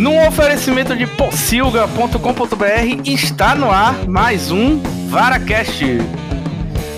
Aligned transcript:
No 0.00 0.18
oferecimento 0.26 0.96
de 0.96 1.06
pocilga.com.br 1.06 3.02
está 3.04 3.54
no 3.54 3.70
ar 3.70 4.08
mais 4.08 4.50
um 4.50 4.80
VaraCast. 5.10 5.84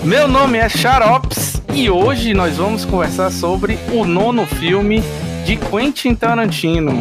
Meu 0.05 0.25
nome 0.25 0.57
é 0.57 0.69
Xarops 0.69 1.61
e 1.73 1.89
hoje 1.89 2.33
nós 2.33 2.55
vamos 2.55 2.85
conversar 2.85 3.29
sobre 3.29 3.77
o 3.91 4.05
nono 4.05 4.45
filme 4.45 5.03
de 5.45 5.57
Quentin 5.57 6.15
Tarantino. 6.15 6.93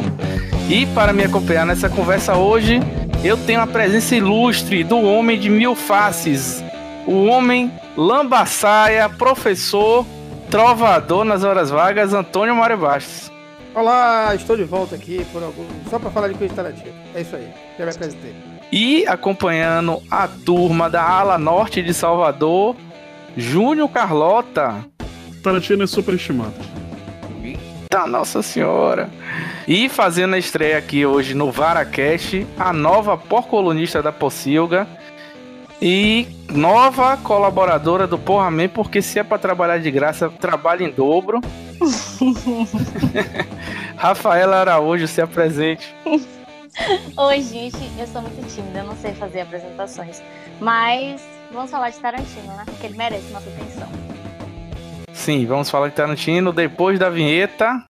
E 0.68 0.86
para 0.86 1.12
me 1.12 1.22
acompanhar 1.22 1.64
nessa 1.64 1.88
conversa 1.88 2.34
hoje, 2.34 2.80
eu 3.22 3.36
tenho 3.36 3.60
a 3.60 3.66
presença 3.68 4.16
ilustre 4.16 4.82
do 4.82 5.00
homem 5.00 5.38
de 5.38 5.48
mil 5.48 5.76
faces, 5.76 6.64
o 7.06 7.26
homem 7.26 7.70
lambaçaia, 7.96 9.08
professor, 9.08 10.04
trovador 10.50 11.22
nas 11.22 11.44
horas 11.44 11.70
vagas, 11.70 12.12
Antônio 12.12 12.56
Mário 12.56 12.78
Bastos. 12.78 13.31
Olá, 13.74 14.34
estou 14.34 14.54
de 14.54 14.64
volta 14.64 14.94
aqui 14.94 15.24
por 15.32 15.42
algum... 15.42 15.64
só 15.88 15.98
para 15.98 16.10
falar 16.10 16.28
de 16.28 16.34
Quentin 16.34 16.54
Tarantino. 16.54 16.92
É 17.14 17.22
isso 17.22 17.34
aí, 17.34 17.48
já 17.78 17.86
me 17.86 17.90
apresentei. 17.90 18.34
E 18.70 19.06
acompanhando 19.06 20.02
a 20.10 20.28
turma 20.28 20.90
da 20.90 21.02
ala 21.02 21.38
norte 21.38 21.80
de 21.82 21.94
Salvador, 21.94 22.76
Júnior 23.34 23.88
Carlota. 23.88 24.84
Tarantino 25.42 25.84
é 25.84 25.86
superestimado. 25.86 26.52
Eita, 27.42 28.06
nossa 28.06 28.42
senhora. 28.42 29.08
E 29.66 29.88
fazendo 29.88 30.34
a 30.34 30.38
estreia 30.38 30.76
aqui 30.76 31.06
hoje 31.06 31.32
no 31.32 31.50
VaraCast, 31.50 32.46
a 32.58 32.74
nova 32.74 33.16
porcolunista 33.16 34.02
da 34.02 34.12
Pocilga 34.12 34.86
e 35.84 36.28
nova 36.48 37.16
colaboradora 37.16 38.06
do 38.06 38.16
Porra 38.16 38.48
Man, 38.52 38.68
porque 38.68 39.02
se 39.02 39.18
é 39.18 39.24
para 39.24 39.36
trabalhar 39.36 39.78
de 39.78 39.90
graça, 39.90 40.30
trabalha 40.30 40.84
em 40.84 40.92
dobro. 40.92 41.40
Rafaela 43.98 44.58
Araújo, 44.58 45.08
se 45.08 45.20
apresente. 45.20 45.92
Oi, 47.16 47.42
gente, 47.42 47.78
eu 47.98 48.06
sou 48.06 48.22
muito 48.22 48.46
tímida, 48.54 48.78
eu 48.78 48.84
não 48.84 48.94
sei 48.94 49.12
fazer 49.12 49.40
apresentações. 49.40 50.22
Mas 50.60 51.20
vamos 51.52 51.68
falar 51.68 51.90
de 51.90 51.98
Tarantino, 51.98 52.56
né? 52.56 52.62
Porque 52.64 52.86
ele 52.86 52.96
merece 52.96 53.32
nossa 53.32 53.50
atenção. 53.50 53.88
Sim, 55.12 55.44
vamos 55.46 55.68
falar 55.68 55.88
de 55.88 55.96
Tarantino 55.96 56.52
depois 56.52 56.96
da 56.96 57.10
vinheta. 57.10 57.84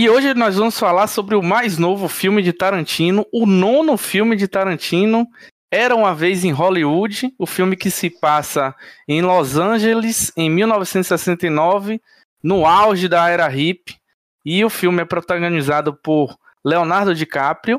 E 0.00 0.08
hoje 0.08 0.32
nós 0.32 0.56
vamos 0.56 0.78
falar 0.78 1.08
sobre 1.08 1.34
o 1.34 1.42
mais 1.42 1.76
novo 1.76 2.08
filme 2.08 2.42
de 2.42 2.54
Tarantino, 2.54 3.26
o 3.30 3.44
nono 3.44 3.98
filme 3.98 4.34
de 4.34 4.48
Tarantino, 4.48 5.28
Era 5.70 5.94
uma 5.94 6.14
vez 6.14 6.42
em 6.42 6.52
Hollywood, 6.52 7.34
o 7.38 7.44
filme 7.44 7.76
que 7.76 7.90
se 7.90 8.08
passa 8.08 8.74
em 9.06 9.20
Los 9.20 9.58
Angeles 9.58 10.32
em 10.34 10.48
1969, 10.48 12.00
no 12.42 12.64
auge 12.64 13.08
da 13.08 13.28
era 13.28 13.54
hip, 13.54 13.94
e 14.42 14.64
o 14.64 14.70
filme 14.70 15.02
é 15.02 15.04
protagonizado 15.04 15.94
por 15.94 16.34
Leonardo 16.64 17.14
DiCaprio, 17.14 17.78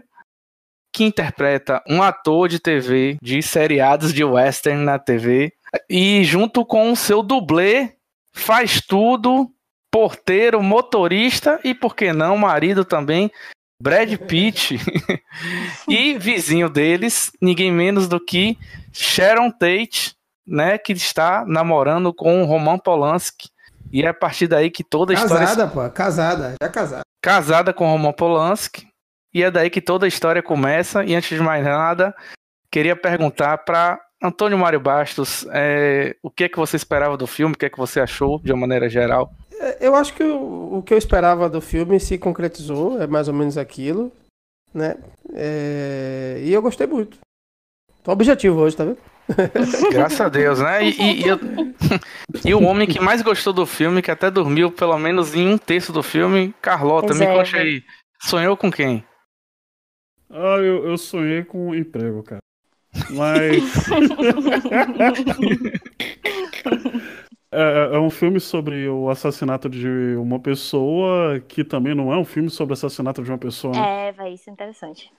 que 0.93 1.03
interpreta 1.03 1.81
um 1.89 2.03
ator 2.03 2.47
de 2.47 2.59
TV 2.59 3.17
de 3.19 3.41
seriados 3.41 4.13
de 4.13 4.23
western 4.23 4.85
na 4.85 4.99
TV, 4.99 5.53
e 5.89 6.23
junto 6.23 6.63
com 6.67 6.91
o 6.91 6.95
seu 6.95 7.23
dublê 7.23 7.95
faz 8.31 8.79
tudo 8.79 9.51
porteiro, 9.91 10.63
motorista 10.63 11.59
e, 11.63 11.75
por 11.75 11.95
que 11.95 12.13
não, 12.13 12.37
marido 12.37 12.85
também, 12.85 13.29
Brad 13.81 14.15
Pitt. 14.15 14.79
e 15.87 16.17
vizinho 16.17 16.69
deles, 16.69 17.31
ninguém 17.41 17.71
menos 17.71 18.07
do 18.07 18.19
que 18.19 18.57
Sharon 18.93 19.51
Tate, 19.51 20.15
né, 20.47 20.77
que 20.77 20.93
está 20.93 21.43
namorando 21.45 22.13
com 22.13 22.41
o 22.41 22.45
Roman 22.45 22.77
Polanski. 22.77 23.49
E 23.91 24.03
é 24.03 24.07
a 24.07 24.13
partir 24.13 24.47
daí 24.47 24.71
que 24.71 24.83
toda 24.83 25.11
a 25.11 25.15
casada, 25.15 25.43
história. 25.43 25.47
Casada, 25.47 25.71
pô, 25.71 25.93
casada, 25.93 26.55
já 26.61 26.69
casada. 26.69 27.01
Casada 27.21 27.73
com 27.73 27.85
o 27.85 27.91
Roman 27.91 28.13
Polanski. 28.13 28.87
E 29.33 29.43
é 29.43 29.51
daí 29.51 29.69
que 29.69 29.81
toda 29.81 30.05
a 30.05 30.07
história 30.07 30.41
começa. 30.41 31.03
E 31.03 31.13
antes 31.13 31.37
de 31.37 31.43
mais 31.43 31.63
nada, 31.63 32.15
queria 32.71 32.95
perguntar 32.95 33.57
para 33.59 33.99
Antônio 34.23 34.57
Mário 34.57 34.79
Bastos 34.79 35.45
é, 35.51 36.15
o 36.21 36.29
que 36.29 36.45
é 36.45 36.49
que 36.49 36.57
você 36.57 36.77
esperava 36.77 37.17
do 37.17 37.27
filme, 37.27 37.53
o 37.53 37.57
que 37.57 37.65
é 37.65 37.69
que 37.69 37.77
você 37.77 37.99
achou 37.99 38.39
de 38.39 38.51
uma 38.53 38.61
maneira 38.61 38.87
geral. 38.87 39.33
Eu 39.79 39.95
acho 39.95 40.13
que 40.13 40.23
o, 40.23 40.77
o 40.77 40.83
que 40.83 40.93
eu 40.93 40.97
esperava 40.97 41.49
do 41.49 41.61
filme 41.61 41.99
se 41.99 42.17
concretizou, 42.17 43.01
é 43.01 43.07
mais 43.07 43.27
ou 43.27 43.33
menos 43.33 43.57
aquilo, 43.57 44.11
né? 44.73 44.97
É, 45.33 46.41
e 46.43 46.51
eu 46.51 46.61
gostei 46.61 46.87
muito. 46.87 47.19
Tô 48.03 48.11
objetivo 48.11 48.59
hoje, 48.59 48.75
tá 48.75 48.85
vendo? 48.85 48.97
Graças 49.91 50.19
a 50.19 50.29
Deus, 50.29 50.59
né? 50.59 50.83
E, 50.83 50.99
e, 50.99 51.21
e, 51.21 51.27
eu... 51.27 51.39
e, 52.45 52.53
o 52.53 52.63
homem 52.63 52.87
que 52.87 52.99
mais 52.99 53.21
gostou 53.21 53.53
do 53.53 53.65
filme, 53.65 54.01
que 54.01 54.11
até 54.11 54.31
dormiu 54.31 54.71
pelo 54.71 54.97
menos 54.97 55.35
em 55.35 55.47
um 55.47 55.57
terço 55.57 55.93
do 55.93 56.01
filme, 56.01 56.53
Carlota, 56.61 57.13
me 57.13 57.25
conte 57.25 57.55
aí. 57.55 57.83
Sonhou 58.21 58.57
com 58.57 58.71
quem? 58.71 59.05
Ah, 60.29 60.57
eu, 60.57 60.87
eu 60.87 60.97
sonhei 60.97 61.43
com 61.43 61.69
um 61.69 61.75
emprego, 61.75 62.23
cara. 62.23 62.41
Mas. 63.09 63.63
É, 67.53 67.95
é, 67.95 67.99
um 67.99 68.09
filme 68.09 68.39
sobre 68.39 68.87
o 68.87 69.09
assassinato 69.09 69.69
de 69.69 70.15
uma 70.15 70.39
pessoa 70.39 71.39
que 71.41 71.65
também 71.65 71.93
não 71.93 72.13
é 72.13 72.17
um 72.17 72.23
filme 72.23 72.49
sobre 72.49 72.71
o 72.71 72.75
assassinato 72.75 73.21
de 73.21 73.29
uma 73.29 73.37
pessoa. 73.37 73.73
Né? 73.73 74.07
É, 74.07 74.11
vai, 74.13 74.33
isso 74.33 74.49
é 74.49 74.53
interessante. 74.53 75.11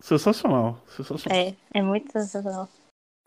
Sensacional, 0.00 0.82
sensacional. 0.88 1.38
É, 1.38 1.54
é 1.72 1.82
muito 1.82 2.10
sensacional. 2.10 2.68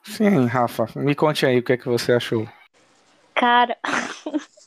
Sim, 0.03 0.45
Rafa, 0.47 0.87
me 0.95 1.15
conte 1.15 1.45
aí 1.45 1.59
o 1.59 1.63
que 1.63 1.73
é 1.73 1.77
que 1.77 1.87
você 1.87 2.11
achou. 2.11 2.45
Cara. 3.33 3.77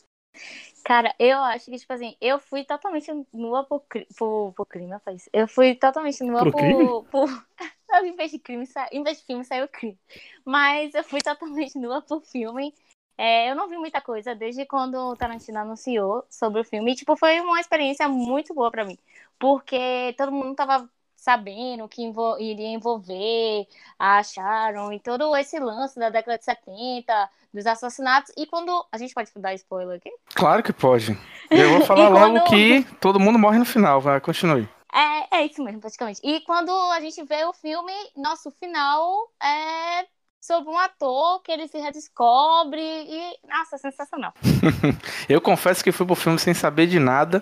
Cara, 0.84 1.14
eu 1.18 1.38
acho 1.38 1.70
que, 1.70 1.78
tipo 1.78 1.92
assim, 1.94 2.14
eu 2.20 2.38
fui 2.38 2.62
totalmente 2.62 3.10
nua 3.32 3.64
por, 3.64 3.82
por, 4.18 4.52
por 4.52 4.66
crime, 4.66 4.94
faz. 5.02 5.30
Eu 5.32 5.48
fui 5.48 5.74
totalmente 5.74 6.22
nua 6.22 6.40
Pro 6.40 6.52
por. 6.52 6.60
crime? 6.60 6.84
por... 7.10 7.46
em 8.04 8.14
vez 8.14 8.30
de 8.30 8.38
crime, 8.38 8.66
sa... 8.66 8.86
em 8.92 9.02
vez 9.02 9.18
de 9.18 9.24
filme, 9.24 9.44
saiu 9.44 9.66
crime. 9.66 9.98
Mas 10.44 10.94
eu 10.94 11.02
fui 11.02 11.22
totalmente 11.22 11.78
nua 11.78 12.02
por 12.02 12.22
filme. 12.22 12.74
É, 13.16 13.50
eu 13.50 13.54
não 13.54 13.68
vi 13.68 13.76
muita 13.76 14.00
coisa 14.00 14.34
desde 14.34 14.66
quando 14.66 14.96
o 14.96 15.16
Tarantino 15.16 15.58
anunciou 15.58 16.24
sobre 16.28 16.60
o 16.60 16.64
filme. 16.64 16.92
E, 16.92 16.96
tipo, 16.96 17.16
foi 17.16 17.40
uma 17.40 17.60
experiência 17.60 18.08
muito 18.08 18.52
boa 18.52 18.70
para 18.70 18.84
mim. 18.84 18.98
Porque 19.38 20.14
todo 20.16 20.32
mundo 20.32 20.54
tava 20.54 20.88
sabendo 21.16 21.88
que 21.88 22.02
envol 22.02 22.38
iria 22.38 22.68
envolver 22.68 23.66
a 23.98 24.22
Sharon 24.22 24.92
e 24.92 25.00
todo 25.00 25.34
esse 25.36 25.58
lance 25.58 25.98
da 25.98 26.10
década 26.10 26.36
de 26.36 26.44
70, 26.44 27.30
dos 27.52 27.66
assassinatos. 27.66 28.32
E 28.36 28.46
quando. 28.46 28.84
A 28.92 28.98
gente 28.98 29.14
pode 29.14 29.30
dar 29.36 29.54
spoiler 29.54 29.96
aqui? 29.96 30.12
Claro 30.34 30.62
que 30.62 30.72
pode. 30.72 31.16
Eu 31.50 31.78
vou 31.78 31.80
falar 31.86 32.10
quando... 32.10 32.34
logo 32.34 32.46
que 32.46 32.84
todo 33.00 33.20
mundo 33.20 33.38
morre 33.38 33.58
no 33.58 33.64
final, 33.64 34.00
vai, 34.00 34.20
continue. 34.20 34.68
É, 34.92 35.38
é 35.38 35.46
isso 35.46 35.62
mesmo, 35.62 35.80
praticamente. 35.80 36.20
E 36.22 36.40
quando 36.42 36.70
a 36.92 37.00
gente 37.00 37.22
vê 37.24 37.44
o 37.44 37.52
filme, 37.52 37.92
nosso 38.16 38.50
final 38.52 39.28
é 39.42 40.06
sobre 40.44 40.70
um 40.70 40.78
ator 40.78 41.40
que 41.42 41.50
ele 41.50 41.66
se 41.66 41.78
redescobre 41.78 42.80
e, 42.80 43.38
nossa, 43.48 43.78
sensacional. 43.78 44.32
eu 45.28 45.40
confesso 45.40 45.82
que 45.82 45.90
fui 45.90 46.06
pro 46.06 46.14
filme 46.14 46.38
sem 46.38 46.52
saber 46.52 46.86
de 46.86 46.98
nada 46.98 47.40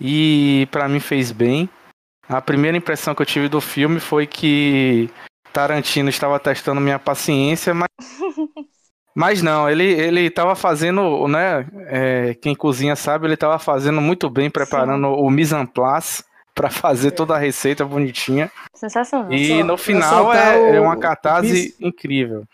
e 0.00 0.68
para 0.70 0.88
mim 0.88 1.00
fez 1.00 1.32
bem. 1.32 1.68
A 2.28 2.40
primeira 2.40 2.76
impressão 2.76 3.14
que 3.14 3.22
eu 3.22 3.26
tive 3.26 3.48
do 3.48 3.60
filme 3.60 3.98
foi 3.98 4.26
que 4.26 5.10
Tarantino 5.52 6.08
estava 6.08 6.38
testando 6.38 6.80
minha 6.80 6.98
paciência, 6.98 7.74
mas 7.74 7.88
Mas 9.16 9.42
não, 9.42 9.68
ele 9.68 9.82
ele 9.82 10.20
estava 10.26 10.54
fazendo, 10.54 11.26
né? 11.26 11.66
É, 11.88 12.34
quem 12.34 12.54
cozinha 12.54 12.94
sabe, 12.94 13.26
ele 13.26 13.34
estava 13.34 13.58
fazendo 13.58 14.00
muito 14.00 14.30
bem, 14.30 14.48
preparando 14.48 15.08
Sim. 15.08 15.20
o 15.20 15.28
mise 15.28 15.56
en 15.56 15.66
place 15.66 16.22
para 16.58 16.70
fazer 16.70 17.12
toda 17.12 17.36
a 17.36 17.38
receita 17.38 17.84
bonitinha. 17.84 18.50
Sensacional. 18.74 19.32
E 19.32 19.62
no 19.62 19.76
final 19.76 20.34
é, 20.34 20.74
é, 20.74 20.80
uma 20.80 20.96
catarse 20.96 21.76
incrível. 21.78 22.44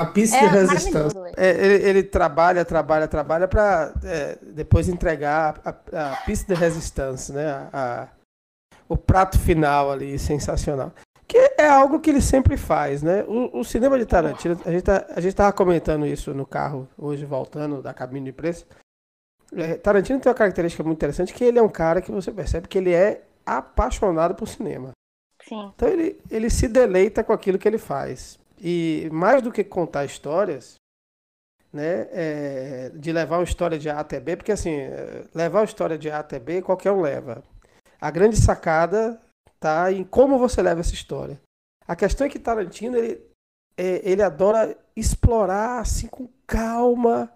A 0.00 0.06
pista 0.06 0.36
é, 0.36 0.40
de 0.40 0.46
resistência. 0.48 1.20
É, 1.36 1.50
ele, 1.50 1.88
ele, 1.88 2.02
trabalha, 2.02 2.64
trabalha, 2.64 3.06
trabalha 3.06 3.46
para 3.46 3.94
é, 4.02 4.36
depois 4.42 4.88
entregar 4.88 5.60
a, 5.64 5.70
a, 6.12 6.16
pista 6.26 6.52
de 6.52 6.60
resistência, 6.60 7.32
né? 7.32 7.46
A, 7.52 7.68
a, 8.02 8.08
o 8.88 8.96
prato 8.96 9.38
final 9.38 9.92
ali, 9.92 10.18
sensacional. 10.18 10.92
Que 11.28 11.54
é 11.56 11.68
algo 11.68 12.00
que 12.00 12.10
ele 12.10 12.20
sempre 12.20 12.56
faz, 12.56 13.00
né? 13.00 13.22
O, 13.28 13.60
o 13.60 13.64
cinema 13.64 13.96
de 13.96 14.04
Tarantino, 14.04 14.60
a 14.66 14.72
gente, 14.72 14.82
tá, 14.82 15.06
a 15.14 15.20
gente 15.20 15.36
tava 15.36 15.52
comentando 15.52 16.04
isso 16.04 16.34
no 16.34 16.44
carro 16.44 16.88
hoje, 16.98 17.24
voltando 17.24 17.80
da 17.80 17.94
cabine 17.94 18.24
de 18.24 18.32
preço. 18.32 18.66
É, 19.54 19.74
Tarantino 19.74 20.18
tem 20.18 20.30
uma 20.30 20.36
característica 20.36 20.82
muito 20.82 20.98
interessante, 20.98 21.32
que 21.32 21.44
ele 21.44 21.60
é 21.60 21.62
um 21.62 21.68
cara 21.68 22.02
que 22.02 22.10
você 22.10 22.32
percebe 22.32 22.66
que 22.66 22.78
ele 22.78 22.92
é 22.92 23.22
apaixonado 23.44 24.34
por 24.34 24.48
cinema. 24.48 24.92
Sim. 25.48 25.72
Então 25.74 25.88
ele, 25.88 26.20
ele 26.30 26.50
se 26.50 26.68
deleita 26.68 27.24
com 27.24 27.32
aquilo 27.32 27.58
que 27.58 27.66
ele 27.66 27.78
faz. 27.78 28.38
E 28.60 29.08
mais 29.12 29.42
do 29.42 29.50
que 29.50 29.64
contar 29.64 30.04
histórias, 30.04 30.76
né, 31.72 32.06
é, 32.12 32.90
de 32.94 33.12
levar 33.12 33.38
uma 33.38 33.44
história 33.44 33.78
de 33.78 33.88
A 33.88 33.98
até 33.98 34.20
B, 34.20 34.36
porque 34.36 34.52
assim, 34.52 34.76
levar 35.34 35.60
uma 35.60 35.64
história 35.64 35.98
de 35.98 36.10
A 36.10 36.18
até 36.18 36.38
B, 36.38 36.62
qualquer 36.62 36.92
um 36.92 37.00
leva. 37.00 37.42
A 38.00 38.10
grande 38.10 38.36
sacada 38.36 39.20
tá 39.58 39.90
em 39.90 40.04
como 40.04 40.38
você 40.38 40.60
leva 40.60 40.80
essa 40.80 40.94
história. 40.94 41.40
A 41.86 41.96
questão 41.96 42.26
é 42.26 42.30
que 42.30 42.38
Tarantino, 42.38 42.96
ele, 42.96 43.20
é, 43.76 44.08
ele 44.08 44.22
adora 44.22 44.76
explorar 44.94 45.80
assim 45.80 46.06
com 46.06 46.28
calma, 46.46 47.32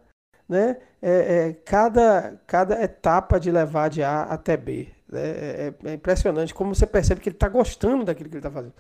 né? 0.49 0.81
É, 1.02 1.49
é, 1.49 1.52
cada, 1.52 2.41
cada 2.47 2.82
etapa 2.82 3.38
de 3.38 3.50
levar 3.50 3.88
de 3.88 4.02
A 4.02 4.23
até 4.23 4.56
B. 4.56 4.96
É, 5.12 5.73
é, 5.85 5.91
é 5.91 5.94
impressionante 5.94 6.55
como 6.55 6.75
você 6.75 6.87
percebe 6.87 7.20
que 7.20 7.29
ele 7.29 7.37
está 7.37 7.49
gostando 7.49 8.05
daquilo 8.05 8.29
que 8.29 8.37
ele 8.37 8.41
está 8.41 8.50
fazendo. 8.50 8.75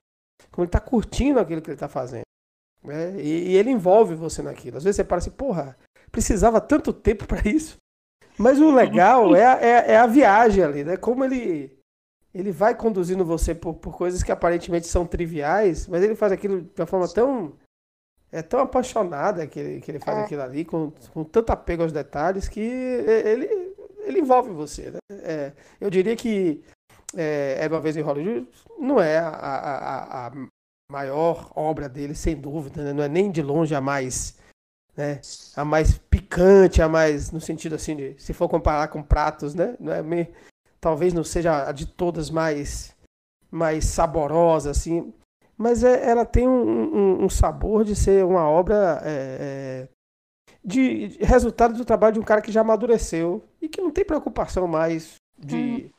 Como 0.50 0.64
ele 0.64 0.68
está 0.68 0.80
curtindo 0.80 1.38
aquilo 1.38 1.60
que 1.62 1.68
ele 1.68 1.76
está 1.76 1.88
fazendo. 1.88 2.26
Né? 2.82 3.20
E, 3.20 3.50
e, 3.50 3.56
ele 3.56 3.70
envolve 3.70 4.14
você 4.14 4.42
naquilo. 4.42 4.76
Às 4.76 4.84
vezes 4.84 4.96
você 4.96 5.04
para 5.04 5.18
assim, 5.18 5.30
porra, 5.30 5.76
precisava 6.10 6.60
tanto 6.60 6.92
tempo 6.92 7.26
para 7.26 7.48
isso. 7.48 7.76
Mas 8.38 8.60
o 8.60 8.70
legal 8.70 9.34
é, 9.34 9.46
a, 9.46 9.60
é, 9.60 9.92
é, 9.92 9.96
a 9.96 10.06
viagem 10.06 10.62
ali, 10.62 10.84
né? 10.84 10.96
Como 10.96 11.24
ele 11.24 11.74
ele 12.34 12.52
vai 12.52 12.74
conduzindo 12.74 13.24
você 13.24 13.54
por, 13.54 13.72
por 13.72 13.96
coisas 13.96 14.22
que 14.22 14.30
aparentemente 14.30 14.86
são 14.86 15.06
triviais, 15.06 15.86
mas 15.88 16.02
ele 16.02 16.14
faz 16.14 16.32
aquilo 16.32 16.60
de 16.60 16.82
uma 16.82 16.86
forma 16.86 17.08
tão 17.08 17.54
é 18.30 18.42
tão 18.42 18.60
apaixonada 18.60 19.46
que 19.46 19.58
ele, 19.58 19.80
que 19.80 19.90
ele 19.90 19.98
faz 19.98 20.18
é. 20.18 20.22
aquilo 20.22 20.42
ali, 20.42 20.62
com, 20.62 20.92
com 21.14 21.24
tanto 21.24 21.50
apego 21.50 21.82
aos 21.82 21.92
detalhes, 21.92 22.46
que 22.46 22.60
ele, 22.60 23.74
ele 24.06 24.20
envolve 24.20 24.50
você. 24.50 24.90
Né? 24.90 24.98
É, 25.22 25.52
eu 25.80 25.90
diria 25.90 26.16
que 26.16 26.62
é, 27.14 27.56
Era 27.60 27.74
uma 27.74 27.80
vez 27.80 27.96
em 27.96 28.02
Hollywood 28.02 28.48
não 28.78 29.00
é 29.00 29.18
a, 29.18 29.28
a, 29.28 30.26
a 30.26 30.32
maior 30.90 31.50
obra 31.54 31.88
dele, 31.88 32.14
sem 32.14 32.36
dúvida, 32.36 32.82
né? 32.82 32.92
não 32.92 33.02
é 33.02 33.08
nem 33.08 33.30
de 33.30 33.42
longe 33.42 33.74
a 33.74 33.80
mais 33.80 34.36
né? 34.96 35.20
A 35.54 35.64
mais 35.64 35.98
picante, 35.98 36.80
a 36.80 36.88
mais 36.88 37.30
no 37.30 37.40
sentido 37.40 37.74
assim 37.74 37.94
de, 37.94 38.14
se 38.18 38.32
for 38.32 38.48
comparar 38.48 38.88
com 38.88 39.02
pratos, 39.02 39.54
né? 39.54 39.76
Não 39.78 39.92
é 39.92 40.28
talvez 40.80 41.12
não 41.12 41.22
seja 41.22 41.68
a 41.68 41.72
de 41.72 41.86
todas 41.86 42.30
mais 42.30 42.96
mais 43.50 43.84
saborosa 43.84 44.70
assim, 44.70 45.12
mas 45.56 45.84
é, 45.84 46.08
ela 46.08 46.24
tem 46.24 46.48
um, 46.48 46.52
um, 46.52 47.24
um, 47.24 47.28
sabor 47.28 47.84
de 47.84 47.94
ser 47.94 48.24
uma 48.24 48.48
obra 48.48 49.00
é, 49.04 49.38
é, 49.40 49.88
de, 50.66 51.16
resultado 51.20 51.74
do 51.74 51.84
trabalho 51.84 52.14
de 52.14 52.20
um 52.20 52.24
cara 52.24 52.42
que 52.42 52.50
já 52.50 52.62
amadureceu 52.62 53.44
e 53.62 53.68
que 53.68 53.80
não 53.80 53.92
tem 53.92 54.04
preocupação 54.04 54.66
mais 54.66 55.14
de 55.38 55.56
hum. 55.56 55.90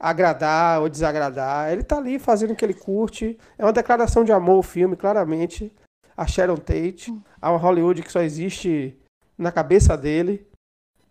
agradar 0.00 0.80
ou 0.82 0.88
desagradar. 0.88 1.70
Ele 1.70 1.82
está 1.82 1.98
ali 1.98 2.18
fazendo 2.18 2.50
o 2.50 2.56
que 2.56 2.64
ele 2.64 2.74
curte. 2.74 3.38
É 3.56 3.64
uma 3.64 3.72
declaração 3.72 4.24
de 4.24 4.32
amor 4.32 4.58
o 4.58 4.62
filme, 4.62 4.96
claramente 4.96 5.72
a 6.16 6.26
Sharon 6.26 6.56
Tate, 6.56 7.16
a 7.40 7.50
Hollywood 7.50 8.02
que 8.02 8.10
só 8.10 8.20
existe 8.20 8.98
na 9.38 9.52
cabeça 9.52 9.96
dele, 9.96 10.44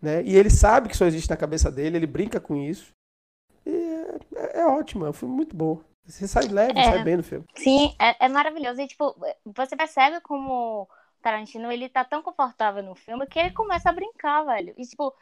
né? 0.02 0.22
E 0.22 0.36
ele 0.36 0.50
sabe 0.50 0.88
que 0.88 0.96
só 0.96 1.06
existe 1.06 1.30
na 1.30 1.36
cabeça 1.36 1.70
dele, 1.70 1.96
ele 1.96 2.06
brinca 2.06 2.38
com 2.38 2.56
isso. 2.56 2.90
E 3.64 3.70
é, 4.34 4.60
é 4.60 4.66
ótimo, 4.66 5.06
é 5.06 5.10
um 5.10 5.14
filme 5.14 5.34
muito 5.34 5.56
bom. 5.56 5.80
Você 6.04 6.28
sai 6.28 6.48
leve, 6.48 6.78
é, 6.78 6.84
sai 6.84 7.02
bem 7.02 7.16
no 7.16 7.22
filme. 7.22 7.46
Sim, 7.56 7.94
é, 7.98 8.26
é 8.26 8.28
maravilhoso. 8.28 8.80
E, 8.80 8.86
tipo, 8.86 9.16
você 9.44 9.74
percebe 9.74 10.20
como 10.20 10.88
Tarantino, 11.26 11.72
ele 11.72 11.88
tá 11.88 12.04
tão 12.04 12.22
confortável 12.22 12.84
no 12.84 12.94
filme 12.94 13.26
que 13.26 13.36
ele 13.38 13.50
começa 13.50 13.90
a 13.90 13.92
brincar, 13.92 14.44
velho. 14.44 14.72
E, 14.78 14.86
tipo, 14.86 15.12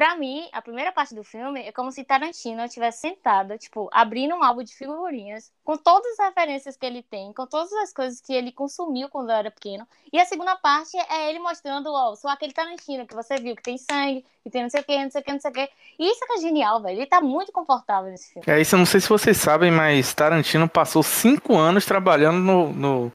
Pra 0.00 0.16
mim, 0.16 0.48
a 0.52 0.62
primeira 0.62 0.90
parte 0.92 1.14
do 1.14 1.22
filme 1.22 1.60
é 1.60 1.72
como 1.72 1.92
se 1.92 2.02
Tarantino 2.04 2.64
estivesse 2.64 3.00
sentado, 3.00 3.58
tipo, 3.58 3.86
abrindo 3.92 4.34
um 4.34 4.42
álbum 4.42 4.62
de 4.62 4.74
figurinhas, 4.74 5.52
com 5.62 5.76
todas 5.76 6.18
as 6.18 6.28
referências 6.28 6.74
que 6.74 6.86
ele 6.86 7.02
tem, 7.02 7.34
com 7.34 7.46
todas 7.46 7.70
as 7.74 7.92
coisas 7.92 8.18
que 8.18 8.32
ele 8.32 8.50
consumiu 8.50 9.10
quando 9.10 9.30
era 9.30 9.50
pequeno. 9.50 9.86
E 10.10 10.18
a 10.18 10.24
segunda 10.24 10.56
parte 10.56 10.96
é 10.96 11.28
ele 11.28 11.38
mostrando, 11.38 11.92
ó, 11.92 12.14
sou 12.14 12.30
aquele 12.30 12.54
Tarantino 12.54 13.06
que 13.06 13.14
você 13.14 13.36
viu, 13.36 13.54
que 13.54 13.62
tem 13.62 13.76
sangue, 13.76 14.24
que 14.42 14.48
tem 14.48 14.62
não 14.62 14.70
sei 14.70 14.80
o 14.80 14.84
que, 14.84 15.02
não 15.02 15.10
sei 15.10 15.20
o 15.20 15.24
que, 15.24 15.32
não 15.32 15.40
sei 15.40 15.50
o 15.50 15.54
que. 15.54 15.68
E 15.98 16.10
isso 16.10 16.24
é 16.24 16.26
que 16.28 16.32
é 16.32 16.40
genial, 16.40 16.80
velho. 16.80 16.98
Ele 16.98 17.06
tá 17.06 17.20
muito 17.20 17.52
confortável 17.52 18.10
nesse 18.10 18.32
filme. 18.32 18.46
É 18.48 18.58
isso, 18.58 18.76
eu 18.76 18.78
não 18.78 18.86
sei 18.86 19.00
se 19.00 19.08
vocês 19.08 19.36
sabem, 19.36 19.70
mas 19.70 20.14
Tarantino 20.14 20.66
passou 20.66 21.02
cinco 21.02 21.58
anos 21.58 21.84
trabalhando 21.84 22.38
no, 22.38 22.72
no, 22.72 23.12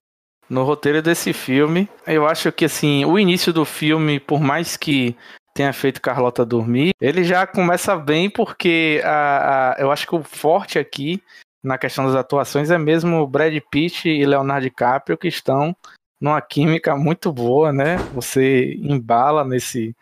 no 0.50 0.64
roteiro 0.64 1.02
desse 1.02 1.34
filme. 1.34 1.90
Eu 2.06 2.28
acho 2.28 2.52
que, 2.52 2.66
assim, 2.66 3.06
o 3.06 3.18
início 3.18 3.52
do 3.52 3.66
filme, 3.66 4.20
por 4.20 4.40
mais 4.40 4.78
que 4.78 5.16
tenha 5.54 5.72
feito 5.72 6.02
Carlota 6.02 6.46
dormir, 6.46 6.92
ele 7.00 7.24
já 7.24 7.48
começa 7.48 7.96
bem 7.96 8.30
porque 8.30 9.02
a, 9.06 9.72
a, 9.72 9.82
eu 9.82 9.90
acho 9.92 10.06
que 10.06 10.16
o 10.16 10.24
forte 10.24 10.78
aqui 10.78 11.24
na 11.64 11.78
questão 11.78 12.06
das 12.06 12.16
atuações 12.16 12.70
é 12.70 12.78
mesmo 12.78 13.26
Brad 13.26 13.58
Pitt 13.72 14.08
e 14.08 14.26
Leonardo 14.26 14.66
DiCaprio 14.66 15.18
que 15.18 15.28
estão 15.28 15.76
numa 16.22 16.42
química 16.42 16.96
muito 16.96 17.32
boa, 17.32 17.72
né? 17.72 17.98
Você 18.14 18.76
embala 18.82 19.44
nesse 19.44 19.96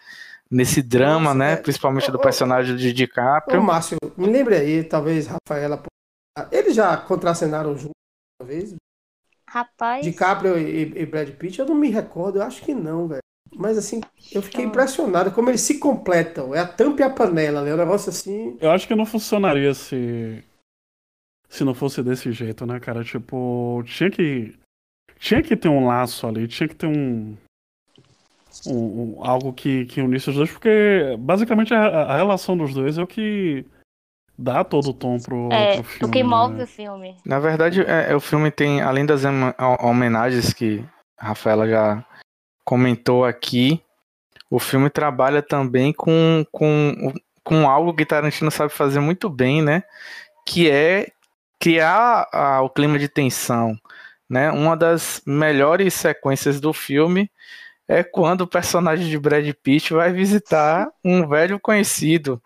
nesse 0.49 0.83
drama, 0.83 1.33
Nossa, 1.33 1.35
né? 1.35 1.53
É... 1.53 1.57
Principalmente 1.57 2.11
do 2.11 2.19
personagem 2.19 2.75
de 2.75 2.93
DiCaprio. 2.93 3.59
Ô, 3.59 3.63
Márcio, 3.63 3.97
me 4.15 4.27
lembre 4.27 4.55
aí, 4.55 4.83
talvez 4.83 5.27
Rafaela. 5.27 5.81
Eles 6.51 6.75
já 6.75 6.95
contracenaram 6.97 7.75
juntos 7.75 7.93
uma 8.39 8.47
vez? 8.47 8.75
Rapaz. 9.53 10.03
DiCaprio 10.03 10.57
e, 10.57 10.81
e 10.99 11.05
Brad 11.05 11.29
Pitt, 11.29 11.59
eu 11.59 11.67
não 11.67 11.75
me 11.75 11.87
recordo, 11.87 12.39
eu 12.39 12.41
acho 12.41 12.63
que 12.63 12.73
não, 12.73 13.07
velho. 13.07 13.21
Mas 13.55 13.77
assim, 13.77 14.01
eu 14.31 14.41
fiquei 14.41 14.65
impressionado 14.65 15.29
como 15.31 15.47
eles 15.47 15.61
se 15.61 15.77
completam. 15.77 16.55
É 16.55 16.59
a 16.59 16.67
tampa 16.67 17.03
e 17.03 17.05
a 17.05 17.09
panela, 17.11 17.61
né? 17.61 17.69
É 17.69 17.75
um 17.75 17.77
negócio 17.77 18.09
assim. 18.09 18.57
Eu 18.59 18.71
acho 18.71 18.87
que 18.87 18.95
não 18.95 19.05
funcionaria 19.05 19.71
se. 19.75 20.43
Se 21.47 21.63
não 21.63 21.75
fosse 21.75 22.01
desse 22.01 22.31
jeito, 22.31 22.65
né, 22.65 22.79
cara? 22.79 23.03
Tipo, 23.03 23.83
tinha 23.85 24.09
que. 24.09 24.55
Tinha 25.19 25.43
que 25.43 25.55
ter 25.55 25.69
um 25.69 25.85
laço 25.85 26.25
ali, 26.25 26.47
tinha 26.47 26.67
que 26.67 26.75
ter 26.75 26.87
um. 26.87 27.37
um, 28.65 28.73
um 28.73 29.23
algo 29.23 29.53
que, 29.53 29.85
que 29.85 30.01
unisse 30.01 30.31
os 30.31 30.35
dois, 30.35 30.49
porque 30.49 31.15
basicamente 31.19 31.75
a, 31.75 31.85
a, 31.85 32.17
relação 32.17 32.57
dos 32.57 32.73
dois 32.73 32.97
é 32.97 33.03
o 33.03 33.07
que 33.07 33.67
dá 34.37 34.63
todo 34.63 34.89
o 34.89 34.93
tom 34.93 35.19
pro, 35.19 35.49
é, 35.51 35.75
pro 35.75 35.83
filme. 35.83 36.09
O 36.09 36.11
que 36.11 36.23
move 36.23 36.55
né? 36.55 36.63
o 36.63 36.67
filme. 36.67 37.17
Na 37.25 37.39
verdade, 37.39 37.81
é, 37.81 38.11
é, 38.11 38.15
o 38.15 38.19
filme 38.19 38.51
tem, 38.51 38.81
além 38.81 39.05
das 39.05 39.23
homenagens 39.79 40.53
que 40.53 40.83
a 41.17 41.27
Rafaela 41.27 41.67
já 41.67 42.05
comentou 42.65 43.25
aqui, 43.25 43.81
o 44.49 44.59
filme 44.59 44.89
trabalha 44.89 45.41
também 45.41 45.93
com, 45.93 46.45
com, 46.51 47.13
com 47.43 47.69
algo 47.69 47.93
que 47.93 48.05
Tarantino 48.05 48.51
sabe 48.51 48.71
fazer 48.71 48.99
muito 48.99 49.29
bem, 49.29 49.61
né? 49.61 49.83
Que 50.45 50.69
é 50.69 51.07
criar 51.59 52.27
a, 52.31 52.61
o 52.61 52.69
clima 52.69 52.99
de 52.99 53.07
tensão. 53.07 53.77
Né? 54.29 54.51
Uma 54.51 54.75
das 54.75 55.21
melhores 55.25 55.93
sequências 55.93 56.59
do 56.59 56.73
filme 56.73 57.29
é 57.87 58.03
quando 58.03 58.41
o 58.41 58.47
personagem 58.47 59.07
de 59.07 59.19
Brad 59.19 59.47
Pitt 59.61 59.93
vai 59.93 60.11
visitar 60.11 60.89
um 61.03 61.27
velho 61.27 61.59
conhecido 61.59 62.41